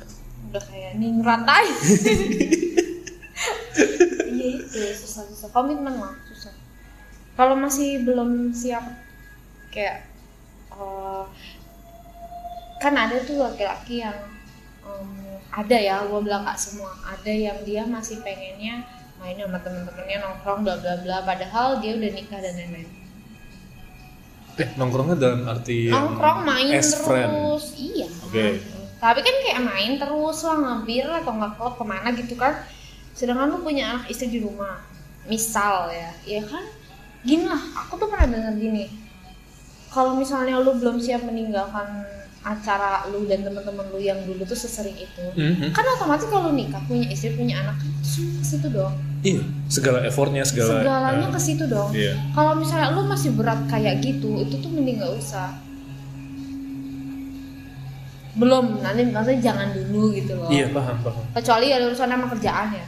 [0.44, 1.64] udah kayak ning rantai
[4.28, 6.52] iya itu susah susah komitmen mah susah
[7.32, 8.84] kalau masih belum siap
[9.72, 10.04] kayak
[10.68, 11.24] eh,
[12.76, 14.12] kan ada tuh laki-laki yang
[14.84, 15.08] em,
[15.54, 16.92] ada ya gue bilang semua.
[17.06, 18.84] Ada yang dia masih pengennya
[19.22, 21.16] main sama temen-temennya nongkrong bla bla bla.
[21.22, 23.04] Padahal dia udah nikah dan lain-lain.
[24.54, 27.02] Eh, nongkrongnya dalam arti nongkrong main terus.
[27.02, 27.58] friend.
[27.74, 28.62] iya Oke.
[29.02, 32.62] tapi kan kayak main terus lah ngebir lah atau nggak klub ke mana gitu kan.
[33.18, 34.78] Sedangkan lu punya anak istri di rumah.
[35.26, 36.62] Misal ya ya kan?
[37.26, 38.86] Gini lah aku tuh pernah dengar gini.
[39.90, 42.06] Kalau misalnya lu belum siap meninggalkan
[42.44, 45.72] acara lu dan teman-teman lu yang dulu tuh sesering itu Mhm.
[45.72, 48.92] kan otomatis kalau nikah punya istri punya anak kan semua ke situ dong
[49.24, 50.84] Iya, segala effortnya segala.
[50.84, 52.12] segalanya eh, ke situ dong Iya.
[52.30, 55.56] kalau misalnya lu masih berat kayak gitu itu tuh mending gak usah
[58.34, 61.24] belum nanti maksudnya jangan dulu gitu loh Iya, paham, paham.
[61.32, 62.86] kecuali ada urusan sama kerjaan ya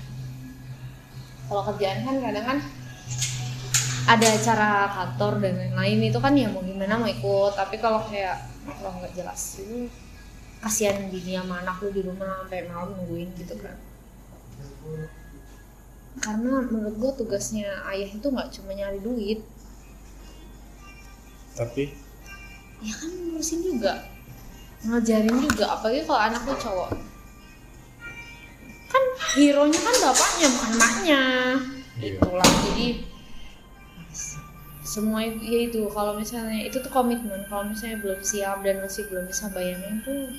[1.47, 2.59] kalau kerjaan kan kadang kan
[4.07, 8.37] ada acara kantor dan lain-lain itu kan ya mau gimana mau ikut tapi kalau kayak
[8.75, 9.63] kalau nggak jelas.
[9.63, 9.87] Itu
[10.59, 13.77] kasihan bini sama anak lu di rumah sampai malam nungguin gitu kan.
[16.17, 19.41] Karena menurut gue tugasnya ayah itu nggak cuma nyari duit.
[21.57, 21.93] Tapi?
[22.85, 24.05] Ya kan ngurusin juga.
[24.85, 25.65] Ngajarin juga.
[25.77, 26.91] Apalagi kalau anak lu cowok.
[28.87, 29.05] Kan
[29.37, 31.23] hero nya kan bapaknya bukan emaknya.
[31.97, 32.17] Iya.
[32.21, 32.45] itulah.
[32.45, 32.87] Jadi
[34.97, 39.05] semua itu ya itu kalau misalnya itu tuh komitmen kalau misalnya belum siap dan masih
[39.13, 40.33] belum bisa bayangin tuh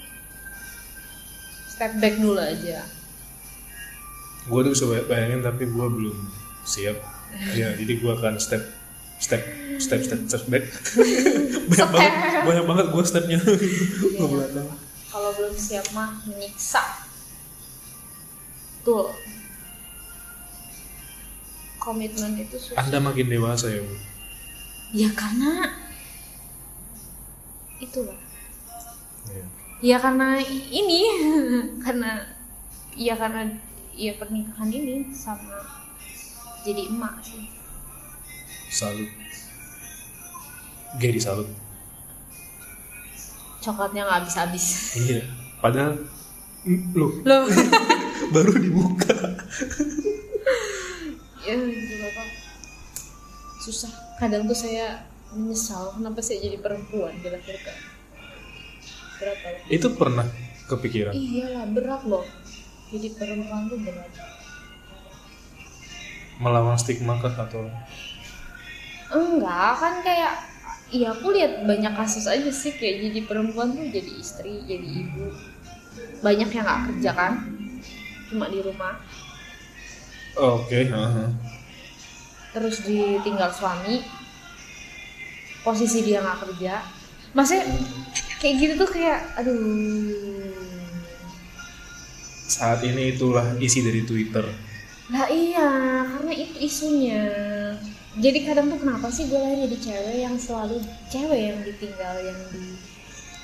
[1.70, 2.82] step back dulu aja
[4.47, 6.18] gue tuh bisa bayangin tapi gue belum
[6.68, 6.97] siap.
[7.55, 8.64] Ya, jadi gue akan step
[9.20, 9.43] step
[9.80, 10.64] step step step back.
[11.72, 12.14] banyak banget,
[12.47, 13.39] banyak banget gue stepnya.
[14.20, 14.68] Belakang.
[15.08, 16.84] kalau belum siap mah menyiksa
[18.86, 19.12] tuh
[21.82, 23.95] komitmen itu susah Anda makin dewasa ya, Bu.
[24.92, 25.52] Ya karena
[27.78, 28.16] itulah
[29.28, 29.44] Iya.
[29.84, 30.40] ya karena
[30.72, 31.00] ini
[31.84, 32.24] karena
[32.96, 33.44] ya karena
[33.92, 35.60] ya pernikahan ini sama
[36.64, 37.46] jadi emak sih
[38.68, 39.08] Salut.
[41.00, 41.48] Gary salut.
[43.60, 44.66] coklatnya nggak habis habis
[45.04, 45.22] Iya.
[45.60, 46.00] Padahal
[46.96, 47.44] loh loh
[48.36, 49.16] baru dibuka.
[51.44, 52.28] ya gitu bapak
[53.68, 55.03] susah kadang tuh saya
[55.36, 57.59] menyesal kenapa saya jadi perempuan kira-kira
[59.20, 59.38] berat
[59.68, 60.24] Itu pernah
[60.65, 61.11] kepikiran.
[61.11, 62.24] iyalah berat loh
[62.89, 64.11] jadi perempuan tuh berat
[66.38, 67.65] Melawan stigma kah atau
[69.09, 70.34] enggak kan kayak
[70.88, 75.36] Iya aku lihat banyak kasus aja sih kayak jadi perempuan tuh jadi istri, jadi ibu.
[76.24, 77.34] Banyak yang nggak kerja kan,
[78.32, 78.95] cuma di rumah.
[80.39, 81.28] Oke, heeh.
[82.58, 84.01] Terus ditinggal suami,
[85.62, 86.82] posisi dia nggak kerja.
[87.38, 87.70] Maksudnya
[88.41, 90.58] kayak gitu tuh kayak, aduh.
[92.49, 94.41] Saat ini itulah isi dari Twitter.
[95.14, 95.70] Lah iya,
[96.10, 97.30] karena itu isunya.
[98.18, 100.82] Jadi kadang tuh kenapa sih gue lahir jadi cewek yang selalu
[101.14, 102.74] cewek yang ditinggal yang di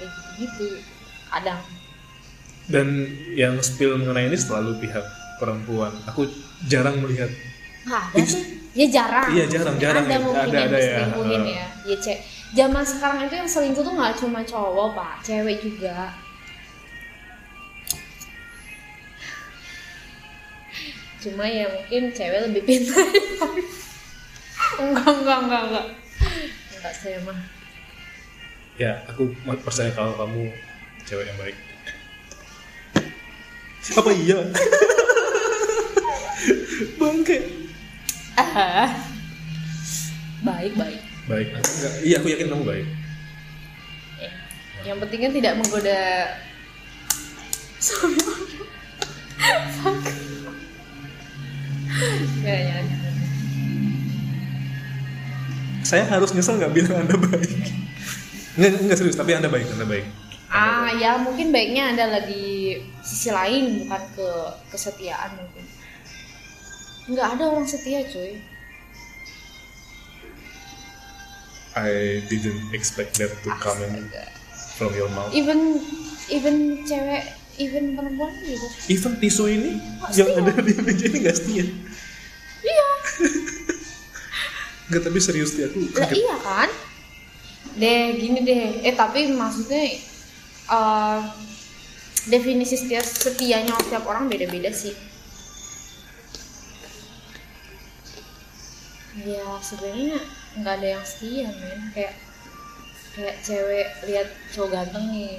[0.01, 0.81] kayak gitu-gitu.
[1.29, 1.61] Kadang.
[2.65, 2.87] Dan
[3.37, 5.05] yang spill mengenai ini selalu pihak
[5.37, 5.93] perempuan.
[6.09, 6.25] Aku
[6.65, 7.29] jarang melihat.
[7.85, 8.62] Nggak ada tuh.
[8.73, 9.29] Ya jarang.
[9.29, 10.19] Iya, jarang, jarang Ada ya.
[10.25, 10.97] mungkin Ada, yang ada ya.
[11.45, 11.67] ya.
[11.85, 12.19] Ya cek.
[12.53, 16.09] Zaman sekarang itu yang selingkuh tuh nggak cuma cowok pak, cewek juga.
[21.21, 22.97] Cuma ya mungkin cewek lebih pintar.
[24.81, 25.85] enggak, enggak, enggak, enggak.
[26.73, 27.39] Enggak saya mah.
[28.77, 29.29] Ya, aku
[29.61, 30.49] percaya kalau kamu
[31.05, 31.57] cewek yang baik.
[33.93, 34.39] Apa iya?
[36.99, 37.62] bangke
[40.47, 40.99] Baik baik.
[41.29, 41.47] Baik.
[41.55, 42.87] Enggak iya aku yakin kamu baik.
[44.19, 44.31] Eh,
[44.83, 46.01] yang penting kan tidak menggoda
[47.79, 48.19] suami
[49.83, 49.99] Fuck.
[55.83, 57.59] Saya harus nyesel nggak bilang anda baik?
[58.57, 60.05] Nggak nggak serius tapi anda baik anda baik.
[60.53, 64.29] Ah ya mungkin baiknya adalah di sisi lain bukan ke
[64.73, 65.65] kesetiaan mungkin
[67.05, 68.39] nggak ada orang setia cuy.
[71.73, 74.05] I didn't expect that to come in
[74.77, 75.33] from your mouth.
[75.33, 75.81] Even
[76.29, 77.25] even cewek
[77.57, 80.41] even perempuan gitu even tisu ini Nggak yang setia.
[80.49, 81.65] ada di meja ini nggak setia.
[82.63, 82.87] Iya.
[84.87, 86.69] Nggak tapi serius dia aku lah kaget iya kan?
[87.73, 88.63] Deh gini deh.
[88.85, 89.81] Eh tapi maksudnya
[90.69, 91.19] eh,
[92.29, 94.93] definisi setia setianya setiap orang beda-beda sih
[99.21, 100.17] ya sebenarnya
[100.57, 102.13] nggak ada yang setia men kayak
[103.13, 105.37] kayak cewek lihat cowok ganteng nih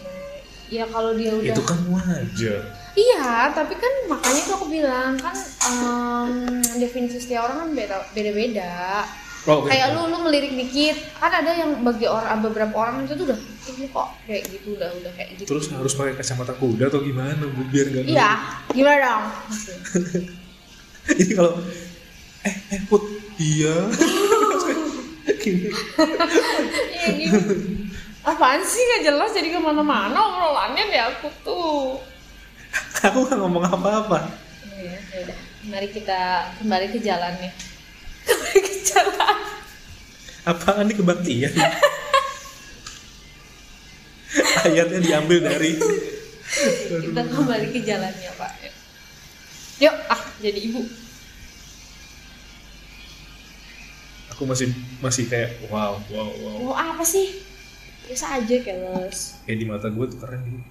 [0.70, 2.61] ya kalau dia udah itu kan wajar
[2.95, 5.35] Iya, tapi kan makanya tuh aku bilang kan
[5.66, 9.03] em, definisi setiap orang kan beda beda-beda.
[9.51, 9.66] oh, oke.
[9.66, 13.39] Kayak lu lu melirik dikit, kan ada yang bagi orang beberapa orang itu tuh udah
[13.75, 15.49] ini kok kayak gitu udah udah kayak gitu.
[15.51, 18.31] terus harus pakai kacamata kuda atau gimana bu biar nggak Iya,
[18.70, 19.25] gimana dong?
[21.11, 21.53] Jadi kalau
[22.47, 23.03] eh eh put
[23.39, 23.76] iya
[25.41, 25.68] gini
[27.20, 27.55] gitu.
[28.24, 32.01] Apaan sih nggak jelas jadi ke mana-mana obrolannya deh aku tuh.
[33.05, 34.32] aku nggak ngomong apa-apa
[34.74, 35.37] Iya, ya.
[35.70, 37.53] Mari kita kembali ke jalannya.
[38.26, 39.37] Kembali ke jalan.
[40.45, 41.53] apaan nih kebaktian
[44.64, 45.72] ayatnya diambil dari
[46.85, 48.53] Kita kembali ke jalannya, Pak.
[49.82, 50.87] Yuk, ah, jadi ibu.
[54.35, 56.57] Aku masih masih kayak wow wow wow.
[56.59, 57.39] Mau apa sih?
[58.05, 59.39] Biasa aja keles.
[59.47, 60.70] kayak di mata gue tuh keren gitu.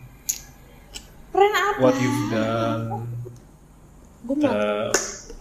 [1.33, 1.79] Keren apa?
[1.79, 3.07] what you've done.
[4.27, 4.87] Gue eh,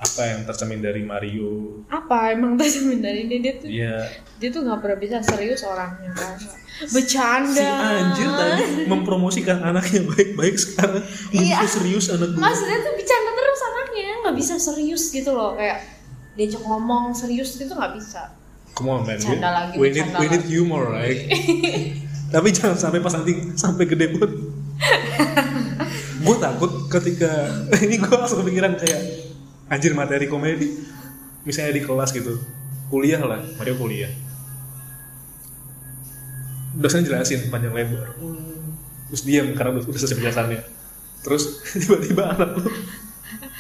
[0.03, 1.83] apa yang tercermin dari Mario.
[1.91, 3.39] Apa emang tercermin dari dia?
[3.43, 3.99] Dia tuh Iya.
[4.39, 6.11] dia tuh nggak pernah bisa serius orangnya.
[6.15, 6.39] Kan
[6.89, 7.59] bercanda.
[7.59, 11.03] Si anjir tadi mempromosikan anaknya baik-baik sekarang.
[11.35, 11.61] Iya.
[11.61, 14.09] bisa serius anak gue maksudnya tuh bercanda terus anaknya.
[14.25, 15.92] Nggak bisa serius gitu loh kayak
[16.37, 18.33] diajak ngomong serius gitu nggak bisa
[18.73, 21.29] Come on man, we, lagi, we need we need humor right?
[22.33, 24.31] Tapi jangan sampai pas nanti sampai gede pun.
[26.23, 27.29] gue takut ketika
[27.85, 29.29] ini gue langsung kepikiran kayak
[29.69, 30.73] anjir materi komedi.
[31.45, 32.41] Misalnya di kelas gitu,
[32.89, 34.09] kuliah lah, Mario kuliah.
[36.73, 38.17] Dosen jelasin panjang lebar,
[39.11, 40.61] terus diam karena udah, udah selesai penjelasannya.
[41.21, 42.71] Terus tiba-tiba anak lu,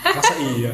[0.00, 0.72] masa iya?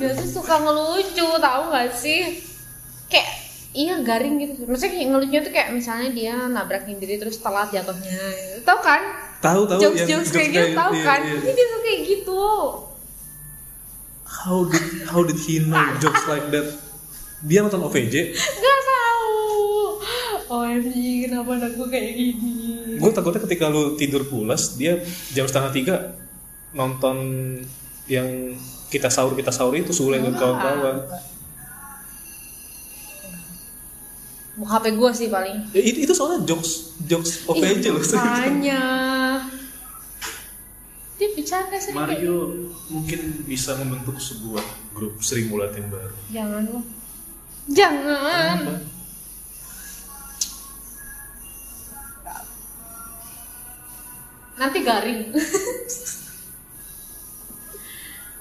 [0.00, 2.42] Dia tuh suka ngelucu tahu nggak sih?
[3.06, 3.30] Kayak
[3.72, 4.66] iya garing gitu.
[4.68, 8.20] Maksudnya kayak ngelucunya tuh kayak misalnya dia nabrakin diri terus telat jatuhnya.
[8.66, 9.02] Tahu kan?
[9.42, 11.20] Tahu tahu jokes yang jokes kayak gitu tahu iya, kan?
[11.26, 11.34] iya.
[11.34, 12.44] ini dia tuh kayak gitu.
[14.22, 16.66] How did how did he know jokes like that?
[17.42, 19.42] Dia nonton OVJ, nggak tahu.
[20.52, 20.94] OMG
[21.26, 22.54] kenapa anak gue kayak gini?
[23.00, 25.00] Gue takutnya ketika lu tidur pulas dia
[25.32, 25.96] jam setengah tiga
[26.76, 27.16] nonton
[28.06, 28.56] yang
[28.92, 31.00] kita sahur kita sahur itu sule dan kawan-kawan.
[34.60, 35.64] Mau HP gue sih paling.
[35.72, 38.04] Ya, itu, itu soalnya jokes jokes OVJ loh.
[38.04, 38.82] Makanya.
[41.16, 42.36] Dia sering kayak Mario
[42.90, 44.60] mungkin bisa membentuk sebuah
[44.92, 46.16] grup Sri Mulat yang baru.
[46.28, 46.80] Jangan lo
[47.70, 48.58] Jangan.
[48.58, 48.74] Kenapa?
[54.52, 55.22] Nanti garing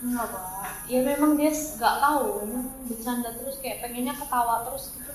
[0.01, 0.43] Enggak pak
[0.89, 2.49] Ya memang dia gak tahu
[2.89, 5.11] bercanda terus kayak pengennya ketawa terus gitu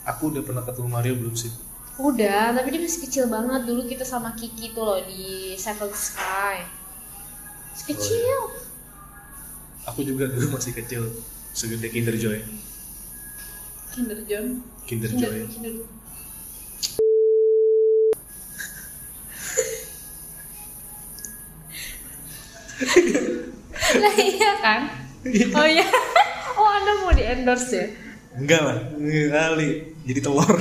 [0.00, 1.52] aku udah pernah ketemu Mario belum sih
[2.00, 6.64] Udah, tapi dia masih kecil banget dulu kita sama Kiki tuh loh di Seven Sky.
[7.76, 8.38] Masih kecil.
[9.84, 11.02] aku juga dulu masih kecil
[11.56, 12.44] segede Kinder Joy
[13.90, 14.62] Kinder John.
[14.86, 15.72] Kinder Kinder, Joy Kinder.
[24.00, 24.80] Lah iya kan?
[25.52, 25.84] Oh iya.
[26.54, 27.86] Oh Anda mau di endorse ya?
[28.30, 28.78] enggak lah
[29.26, 30.54] kali jadi telur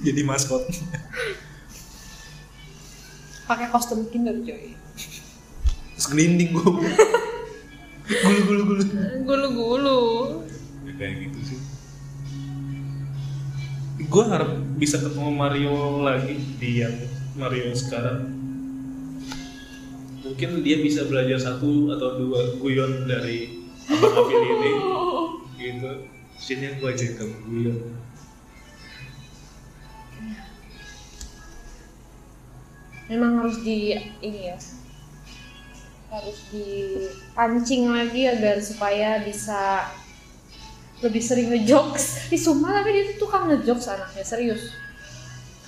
[0.00, 0.64] jadi maskot
[3.44, 4.72] Pakai kostum Kinder Joy.
[5.92, 8.82] terus gelinding gue gulu gulu gulu
[9.22, 10.00] Gulu-gulu.
[10.88, 11.58] Ya, kayak gitu sih
[14.02, 16.96] gue harap bisa ketemu Mario lagi di yang
[17.36, 18.31] Mario sekarang
[20.32, 24.72] mungkin dia bisa belajar satu atau dua guyon dari abang Abil ini.
[25.60, 25.92] Gitu.
[26.40, 27.76] Sini aku aja kamu guyon.
[33.12, 33.92] Memang harus di
[34.24, 34.56] ini ya.
[36.08, 39.84] Harus dipancing lagi agar supaya bisa
[41.04, 42.32] lebih sering ngejokes.
[42.32, 44.72] Di Suma tapi dia tuh tukang ngejokes anaknya serius.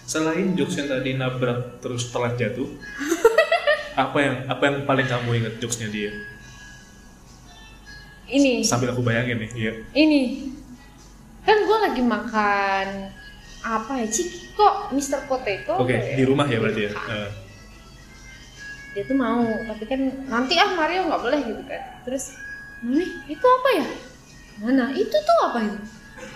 [0.08, 2.68] Selain jokes yang tadi nabrak terus telat jatuh
[3.94, 6.10] apa yang apa yang paling kamu ingat jokesnya dia?
[8.26, 8.66] Ini.
[8.66, 10.50] Sambil aku bayangin nih ya ini.
[11.44, 12.86] Kan gue lagi makan
[13.64, 15.24] apa ya ciki kok Mr.
[15.24, 16.16] Potato oke apa ya?
[16.20, 16.92] di rumah ya berarti ya.
[16.92, 17.30] Eh,
[18.92, 21.82] dia tuh mau tapi kan nanti ah Mario nggak boleh gitu kan.
[22.02, 22.34] Terus
[22.82, 23.86] mami itu apa ya?
[24.62, 24.84] Mana?
[24.94, 25.78] Itu tuh apa itu?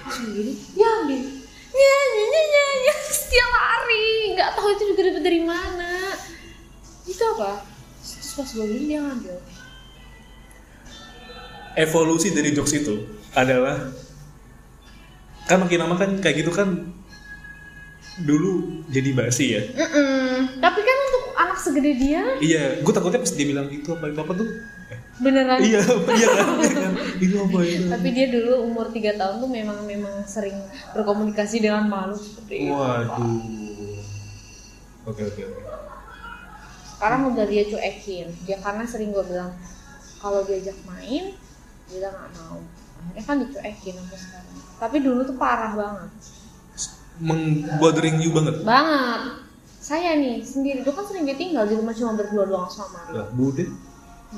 [0.08, 1.20] Begini ya ambil
[1.68, 2.94] ya ya ya ya, ya.
[3.02, 4.08] Terus dia lari.
[4.38, 6.07] Nggak tahu itu juga dapat dari mana
[7.08, 7.64] itu apa?
[8.04, 9.36] Terus pas gue beli dia ngambil.
[11.78, 12.94] Evolusi dari jokes itu
[13.32, 13.88] adalah
[15.48, 16.92] kan makin lama kan kayak gitu kan
[18.18, 19.62] dulu jadi basi ya.
[19.62, 20.58] Mm-mm.
[20.58, 22.22] tapi kan untuk anak segede dia?
[22.42, 24.48] Iya gue takutnya pas dia bilang itu apa itu apa tuh?
[24.90, 25.58] Eh, beneran?
[25.62, 25.80] Iya
[26.18, 26.92] iya kan, iya kan?
[27.22, 27.86] Itu apa itu?
[27.88, 30.58] Tapi dia dulu umur 3 tahun tuh memang memang sering
[30.92, 32.74] berkomunikasi dengan makhluk seperti itu.
[32.74, 33.38] Waduh.
[35.08, 35.67] Oke oke oke
[36.98, 38.26] sekarang udah dia cuekin.
[38.42, 39.54] Dia karena sering gue bilang
[40.18, 41.30] kalau diajak main
[41.86, 42.58] dia nggak mau.
[42.98, 44.54] Akhirnya kan dicuekin sampai sekarang.
[44.82, 46.10] Tapi dulu tuh parah banget.
[47.22, 48.66] Mengbothering you banget?
[48.66, 49.46] Banget.
[49.78, 53.14] Saya nih sendiri dulu kan sering dia tinggal di rumah cuma berdua doang sama Mario.
[53.14, 53.64] Lah bude?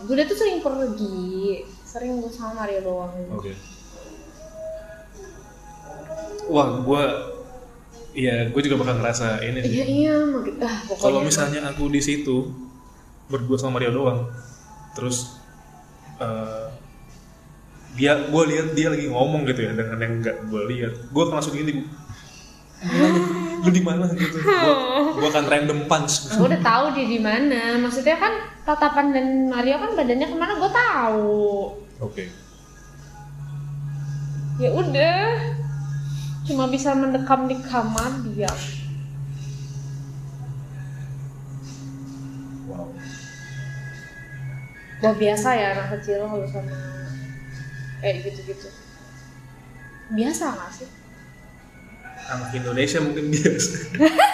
[0.04, 1.64] Gue tuh sering pergi.
[1.88, 3.08] Sering gue sama Mario doang.
[3.40, 3.56] Oke.
[6.52, 7.04] Wah gue
[8.14, 9.74] iya gue juga bakal ngerasa ini sih.
[9.80, 10.14] Iya iya
[10.66, 12.50] ah kalau misalnya aku di situ
[13.30, 14.26] berdua sama Mario doang
[14.98, 15.38] terus
[16.18, 16.66] eh,
[17.94, 21.34] dia gue lihat dia lagi ngomong gitu ya dengan yang nggak gue lihat gue akan
[21.38, 21.86] langsung gini
[23.60, 24.08] lu di mana?
[24.08, 24.40] Gitu.
[24.40, 24.74] Gue
[25.20, 26.32] gue akan random punch.
[26.32, 27.76] Gue udah tahu dia di mana.
[27.76, 28.32] Maksudnya kan
[28.64, 30.52] tatapan dan Mario kan badannya ke mana?
[30.56, 31.44] Gue tahu.
[32.00, 32.24] Oke.
[34.56, 35.20] Ya udah
[36.50, 38.50] cuma bisa mendekam di kamar dia
[42.66, 42.90] wow.
[45.00, 46.76] Udah biasa ya anak kecil kalau sama
[48.02, 48.68] kayak gitu-gitu.
[50.12, 50.88] Biasa nggak sih?
[52.28, 53.74] Anak Indonesia mungkin biasa.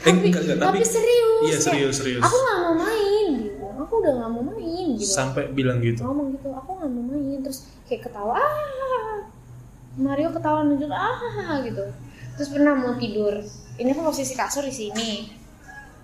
[0.00, 2.22] Eh, tapi, enggak, enggak, tapi, tapi serius iya kayak, serius serius.
[2.24, 3.66] Aku nggak mau main gitu.
[3.84, 5.12] Aku udah nggak mau main gitu.
[5.12, 6.00] Sampai bilang gitu.
[6.00, 7.38] Ngomong gitu aku nggak mau main.
[7.44, 9.28] Terus kayak ketawa ah
[9.98, 11.84] Mario ketawa nunjuk ah gitu.
[12.38, 13.42] Terus pernah mau tidur.
[13.80, 15.26] Ini kan posisi kasur di sini.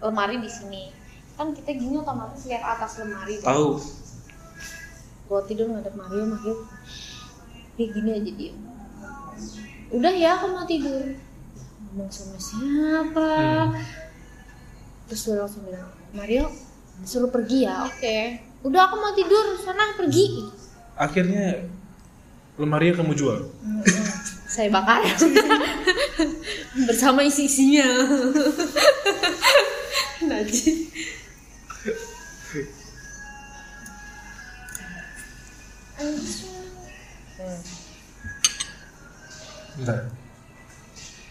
[0.03, 0.91] Lemari di sini.
[1.37, 3.55] Kan kita gini otomatis lihat atas lemari kan.
[3.55, 3.79] tahu.
[5.27, 6.55] Gua tidur ngadep Mario Mario.
[7.77, 8.53] Dia gini aja dia
[9.93, 11.15] udah ya aku mau tidur.
[11.95, 13.31] Ngomong sama siapa?
[13.71, 13.79] Hmm.
[15.07, 16.51] terus dia langsung bilang Mario
[17.07, 17.87] suruh pergi ya.
[17.87, 18.43] Oke.
[18.67, 19.55] Udah aku mau tidur.
[19.63, 20.43] Sana pergi.
[20.99, 21.69] Akhirnya
[22.57, 23.41] lemari kamu jual
[24.53, 25.05] saya bakar
[26.89, 27.89] bersama isi-isinya
[30.27, 30.89] Najis.
[37.37, 37.61] Hmm.
[39.77, 40.09] Bentar.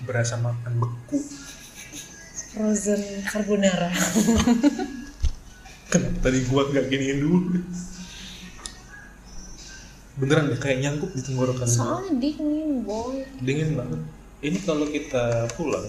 [0.06, 1.18] berasa makan beku
[2.54, 3.90] frozen carbonara
[5.90, 7.58] kenapa tadi gua nggak giniin dulu
[10.16, 11.76] beneran deh kayak nyangkut di tenggorokan gua.
[11.76, 13.24] soalnya dingin boy.
[13.44, 14.02] Dingin banget.
[14.46, 15.88] Ini kalau kita pulang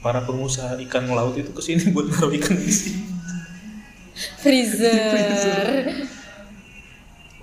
[0.00, 3.04] para pengusaha ikan laut itu ke sini buat naruh ikan di sini.
[4.40, 5.92] Freezer.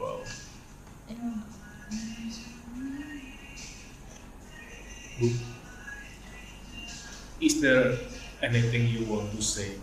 [0.02, 0.26] Wow.
[5.22, 5.28] Bu,
[7.38, 8.02] is there
[8.42, 9.78] anything you want to say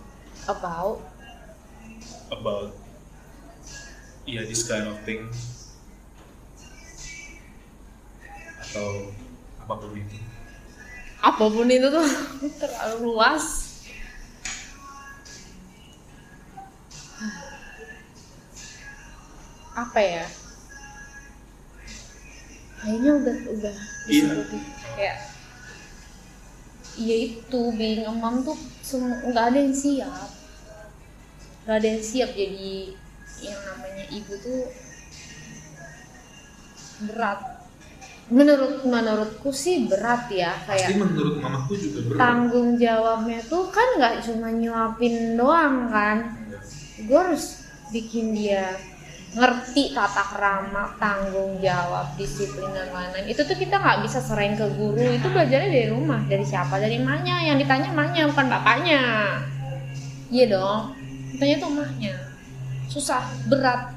[0.50, 1.10] about?
[2.30, 2.72] about
[4.26, 5.28] yeah this kind of thing
[8.70, 9.10] atau
[9.58, 10.16] apa pun itu.
[11.18, 12.06] Apa pun itu tuh
[12.62, 13.44] terlalu luas.
[19.74, 20.26] Apa ya?
[22.80, 23.74] Kayaknya udah udah
[24.08, 24.32] Iya.
[24.96, 25.16] kayak
[26.96, 28.56] iya itu being a mom tuh
[29.30, 30.30] nggak ada yang siap.
[31.68, 32.96] Nggak ada yang siap jadi
[33.40, 34.62] yang namanya ibu tuh
[37.04, 37.40] berat
[38.30, 42.18] menurut menurutku sih berat ya kayak pasti menurut mamaku juga berat.
[42.22, 46.38] tanggung jawabnya tuh kan nggak cuma nyuapin doang kan.
[47.10, 48.78] Gue harus bikin dia
[49.30, 53.30] ngerti tata krama tanggung jawab disiplin dan lain-lain.
[53.30, 55.10] Itu tuh kita nggak bisa serain ke guru.
[55.10, 56.22] Itu belajarnya dari rumah.
[56.26, 56.78] Dari siapa?
[56.78, 57.50] Dari emaknya.
[57.50, 59.02] Yang ditanya emaknya bukan bapaknya.
[60.30, 60.82] Iya dong.
[61.34, 62.14] Ditanya tuh emaknya.
[62.86, 63.94] Susah berat.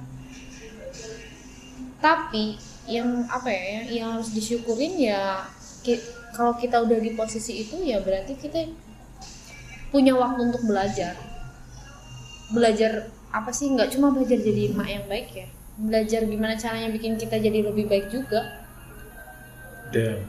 [2.02, 5.48] Tapi yang apa ya yang harus disyukurin ya
[5.84, 6.04] ki-
[6.36, 8.68] kalau kita udah di posisi itu ya berarti kita
[9.94, 11.14] punya waktu untuk belajar.
[12.50, 13.70] Belajar apa sih?
[13.70, 15.48] Nggak cuma belajar jadi emak yang baik ya.
[15.78, 18.66] Belajar gimana caranya bikin kita jadi lebih baik juga.
[19.94, 20.26] Damn.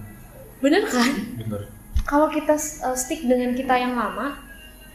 [0.60, 1.12] Bener kan?
[1.40, 1.68] Bener.
[2.04, 2.52] Kalau kita
[2.84, 4.44] uh, stick dengan kita yang lama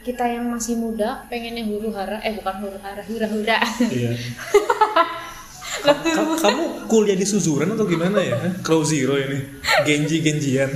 [0.00, 3.58] kita yang masih muda pengennya huru hara eh bukan huru hara hura hura
[3.92, 4.16] iya
[5.70, 8.36] Ka- ka- kamu kuliah di Suzuran atau gimana ya?
[8.66, 9.38] Crow Zero ini,
[9.86, 10.70] Genji Genjian.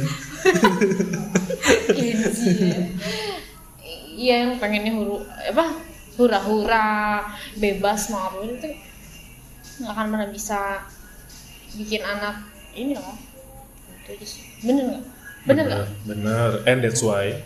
[1.90, 2.78] Genji ya.
[4.14, 5.74] iya yang pengennya huru apa
[6.14, 6.86] hura hura
[7.58, 8.70] bebas mau apa itu
[9.82, 10.86] nggak akan pernah bisa
[11.74, 12.46] bikin anak
[12.78, 13.18] ini lah
[14.06, 14.42] itu aja sih.
[14.62, 15.02] bener nggak
[15.44, 16.50] bener nggak Bener.
[16.70, 17.42] And that's why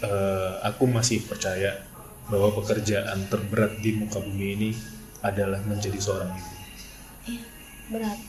[0.00, 1.82] eh, aku masih percaya
[2.30, 4.70] bahwa pekerjaan terberat di muka bumi ini
[5.24, 6.57] adalah menjadi seorang ibu.
[7.88, 8.20] Berat.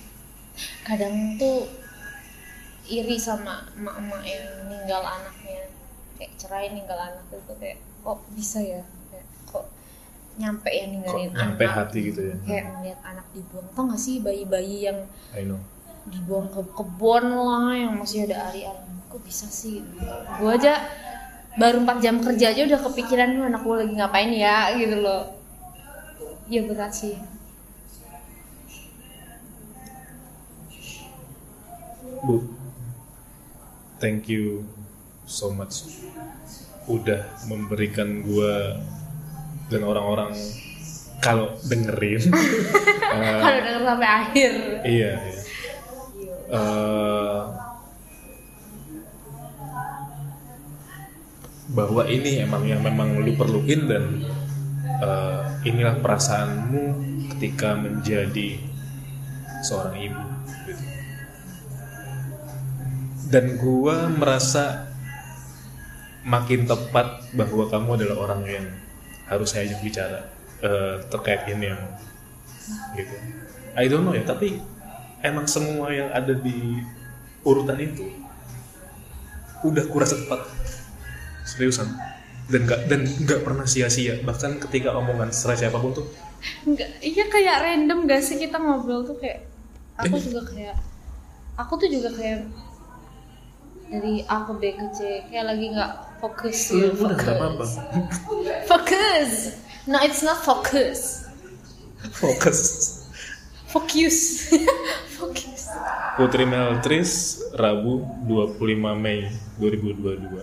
[0.84, 1.68] Kadang tuh
[2.90, 5.68] iri sama emak-emak yang ninggal anaknya.
[6.18, 8.81] Kayak cerai ninggal anak itu kayak kok bisa ya?
[9.11, 9.65] Kayak, kok
[10.40, 11.76] nyampe ya Kok ninggalin nyampe anak?
[11.76, 12.36] hati gitu ya?
[12.48, 13.68] kayak ngeliat anak dibuang.
[13.76, 14.99] Tau gak sih bayi-bayi yang
[15.36, 15.60] I know.
[16.07, 18.88] dibuang ke kebun lah yang masih ada ari-ari?
[19.11, 19.84] Kok bisa sih?
[20.40, 20.80] Gue aja
[21.60, 24.72] baru 4 jam kerja aja udah kepikiran "Duh, anak gue lagi ngapain ya?
[24.73, 25.36] Gitu loh.
[26.49, 27.14] Ya berat sih
[32.20, 32.44] Bu,
[34.00, 34.68] thank you
[35.24, 35.88] so much
[36.90, 38.82] udah memberikan gua
[39.70, 40.34] dan orang-orang
[41.22, 42.24] kalau dengerin
[43.14, 44.52] eh, kalau denger sampai akhir
[44.88, 45.41] iya, iya.
[46.50, 47.41] Eh,
[51.70, 54.26] bahwa ini emang yang memang lu perluin dan
[54.98, 56.84] eh, inilah perasaanmu
[57.38, 58.58] ketika menjadi
[59.62, 60.39] seorang ibu.
[63.30, 64.89] Dan gua merasa
[66.26, 68.68] makin tepat bahwa kamu adalah orang yang
[69.30, 70.19] harus saya ajak bicara
[70.65, 71.81] eh, terkait ini yang
[72.97, 73.15] gitu.
[73.77, 74.60] I don't know ya tapi
[75.22, 76.81] emang semua yang ada di
[77.45, 78.10] urutan itu
[79.64, 80.49] udah kurasa tepat.
[81.45, 81.88] Seriusan.
[82.49, 84.19] Dan nggak dan nggak pernah sia-sia.
[84.26, 86.10] Bahkan ketika omongan serai siapa pun tuh
[86.64, 89.43] Enggak, iya kayak random gak sih kita ngobrol tuh kayak
[89.99, 90.77] aku juga kayak
[91.60, 92.47] aku tuh juga kayak
[93.90, 95.91] dari A ke B ke C kayak lagi nggak
[96.22, 96.57] fokus.
[96.70, 97.72] Iya, gitu udah nggak apa-apa fokus
[98.72, 99.32] fokus.
[99.90, 101.28] No it's not focus.
[102.14, 102.99] Fokus
[103.70, 104.49] focus.
[105.20, 105.70] Focus.
[106.18, 109.30] Putri Meltris Rabu 25 Mei
[109.61, 110.41] 2022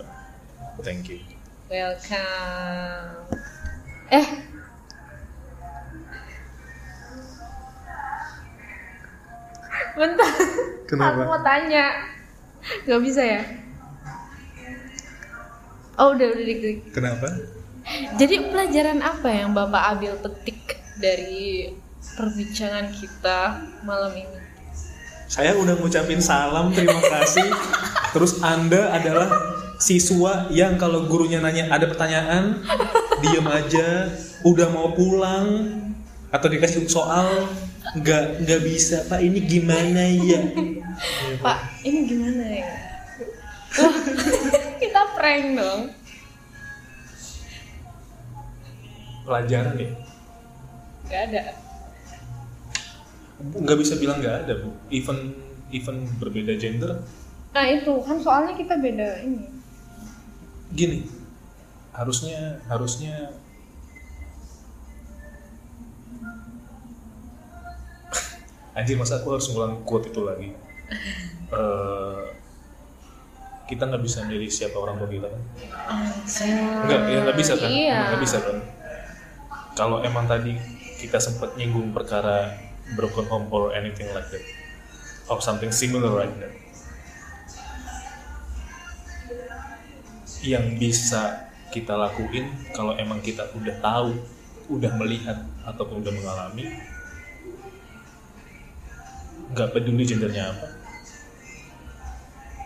[0.85, 1.19] thank you.
[1.67, 3.27] Welcome.
[4.07, 4.27] Eh.
[9.97, 10.33] Bentar.
[10.87, 11.19] Kenapa?
[11.19, 11.85] aku mau tanya
[12.87, 13.41] nggak bisa ya?
[15.97, 16.93] Oh udah udah diklik.
[16.93, 17.25] Kenapa?
[18.19, 21.71] Jadi pelajaran apa yang bapak ambil petik dari
[22.19, 24.39] perbincangan kita malam ini?
[25.27, 27.47] Saya udah ngucapin salam terima kasih.
[28.15, 29.27] Terus anda adalah
[29.81, 32.63] siswa yang kalau gurunya nanya ada pertanyaan?
[33.23, 34.11] Diem aja.
[34.45, 35.73] Udah mau pulang.
[36.31, 37.47] Atau dikasih soal
[38.01, 39.19] nggak nggak bisa pak.
[39.21, 40.41] Ini gimana ya?
[41.45, 42.69] Pak ini gimana ya?
[44.81, 45.81] Kita prank dong.
[49.27, 49.91] Pelajaran ya?
[51.05, 51.41] Nggak ada.
[53.37, 54.69] Nggak bisa bilang nggak ada bu.
[54.89, 55.37] Even
[55.69, 57.05] even berbeda gender.
[57.53, 57.93] Nah itu.
[58.01, 59.45] Kan soalnya kita beda ini.
[60.73, 60.99] Gini.
[61.93, 63.33] Harusnya harusnya
[68.77, 70.49] anjir masa aku harus ngulang quote itu lagi?
[71.47, 72.23] Eh,
[73.71, 75.41] kita nggak bisa milih siapa orang tua kita kan?
[76.83, 77.71] Nggak ya nggak bisa kan?
[77.71, 77.99] iya.
[78.11, 78.57] Nggak bisa kan?
[79.71, 80.59] Kalau emang tadi
[80.99, 82.51] kita sempat nyinggung perkara
[82.99, 84.43] broken home or anything like that
[85.31, 86.53] or something similar like that
[90.43, 94.15] yang bisa kita lakuin kalau emang kita udah tahu
[94.71, 96.71] udah melihat ataupun udah mengalami
[99.53, 100.67] nggak peduli gendernya apa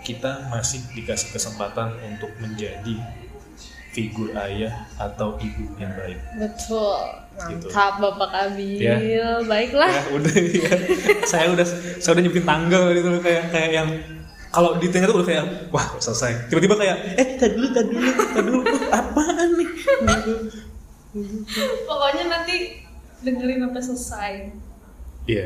[0.01, 2.97] kita masih dikasih kesempatan untuk menjadi
[3.91, 6.19] figur ayah atau ibu yang baik.
[6.39, 6.99] Betul.
[7.51, 7.67] Gitu.
[7.69, 8.79] Mantap Bapak Abil.
[8.79, 9.43] Ya.
[9.43, 9.91] Baiklah.
[9.91, 10.73] Ya udah ya.
[11.27, 11.65] saya udah
[11.99, 13.89] saya udah nyebutin tanggal gitu kayak kayak yang
[14.51, 16.49] kalau di tengah tuh udah kayak wah selesai.
[16.49, 19.69] Tiba-tiba kayak eh tadi dulu tadi dulu tadi dulu apaan nih?
[20.01, 20.33] Gitu.
[21.87, 22.55] Pokoknya nanti
[23.21, 24.33] dengerin sampai selesai.
[25.27, 25.45] Iya.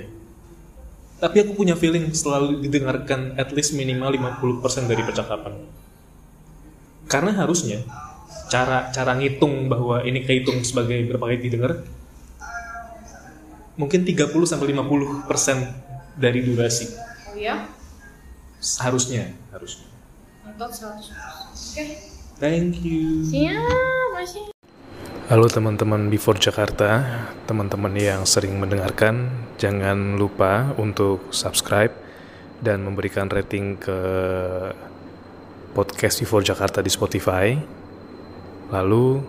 [1.25, 5.57] Tapi aku punya feeling selalu didengarkan at least minimal 50% dari percakapan.
[7.09, 7.81] Karena harusnya
[8.45, 11.81] cara cara ngitung bahwa ini kehitung sebagai berapa kali didengar
[13.73, 15.25] mungkin 30 sampai 50%
[16.13, 16.93] dari durasi.
[17.33, 17.65] Oh ya?
[18.85, 19.89] Harusnya, harusnya.
[20.45, 21.09] Nonton 100.
[21.73, 21.85] Oke.
[22.37, 23.25] Thank you.
[23.25, 24.54] Siap, masih.
[25.25, 27.01] Halo teman-teman Before Jakarta,
[27.49, 31.89] teman-teman yang sering mendengarkan, jangan lupa untuk subscribe
[32.61, 33.97] dan memberikan rating ke
[35.73, 37.57] podcast Before Jakarta di Spotify.
[38.69, 39.25] Lalu,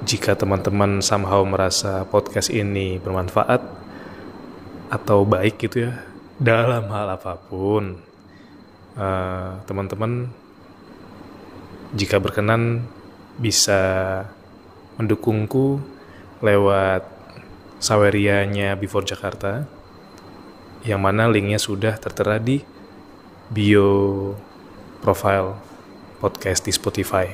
[0.00, 3.60] jika teman-teman somehow merasa podcast ini bermanfaat
[4.88, 6.08] atau baik gitu ya,
[6.40, 8.00] dalam hal apa pun,
[8.96, 10.32] eh, teman-teman
[11.92, 12.88] jika berkenan
[13.36, 14.24] bisa
[15.00, 15.82] mendukungku
[16.44, 17.06] lewat
[17.80, 19.66] sawerianya Before Jakarta
[20.84, 22.60] yang mana linknya sudah tertera di
[23.48, 24.32] bio
[25.00, 25.56] profile
[26.20, 27.28] podcast di Spotify.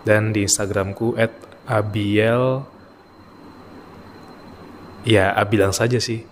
[0.00, 1.32] Dan di Instagramku at
[1.68, 2.64] abiel
[5.04, 6.24] ya abilang saja sih.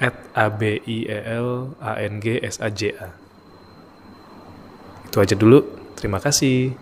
[0.00, 3.12] At a b i e l a n g s a j a.
[5.08, 5.64] Itu aja dulu.
[5.96, 6.72] Terima kasih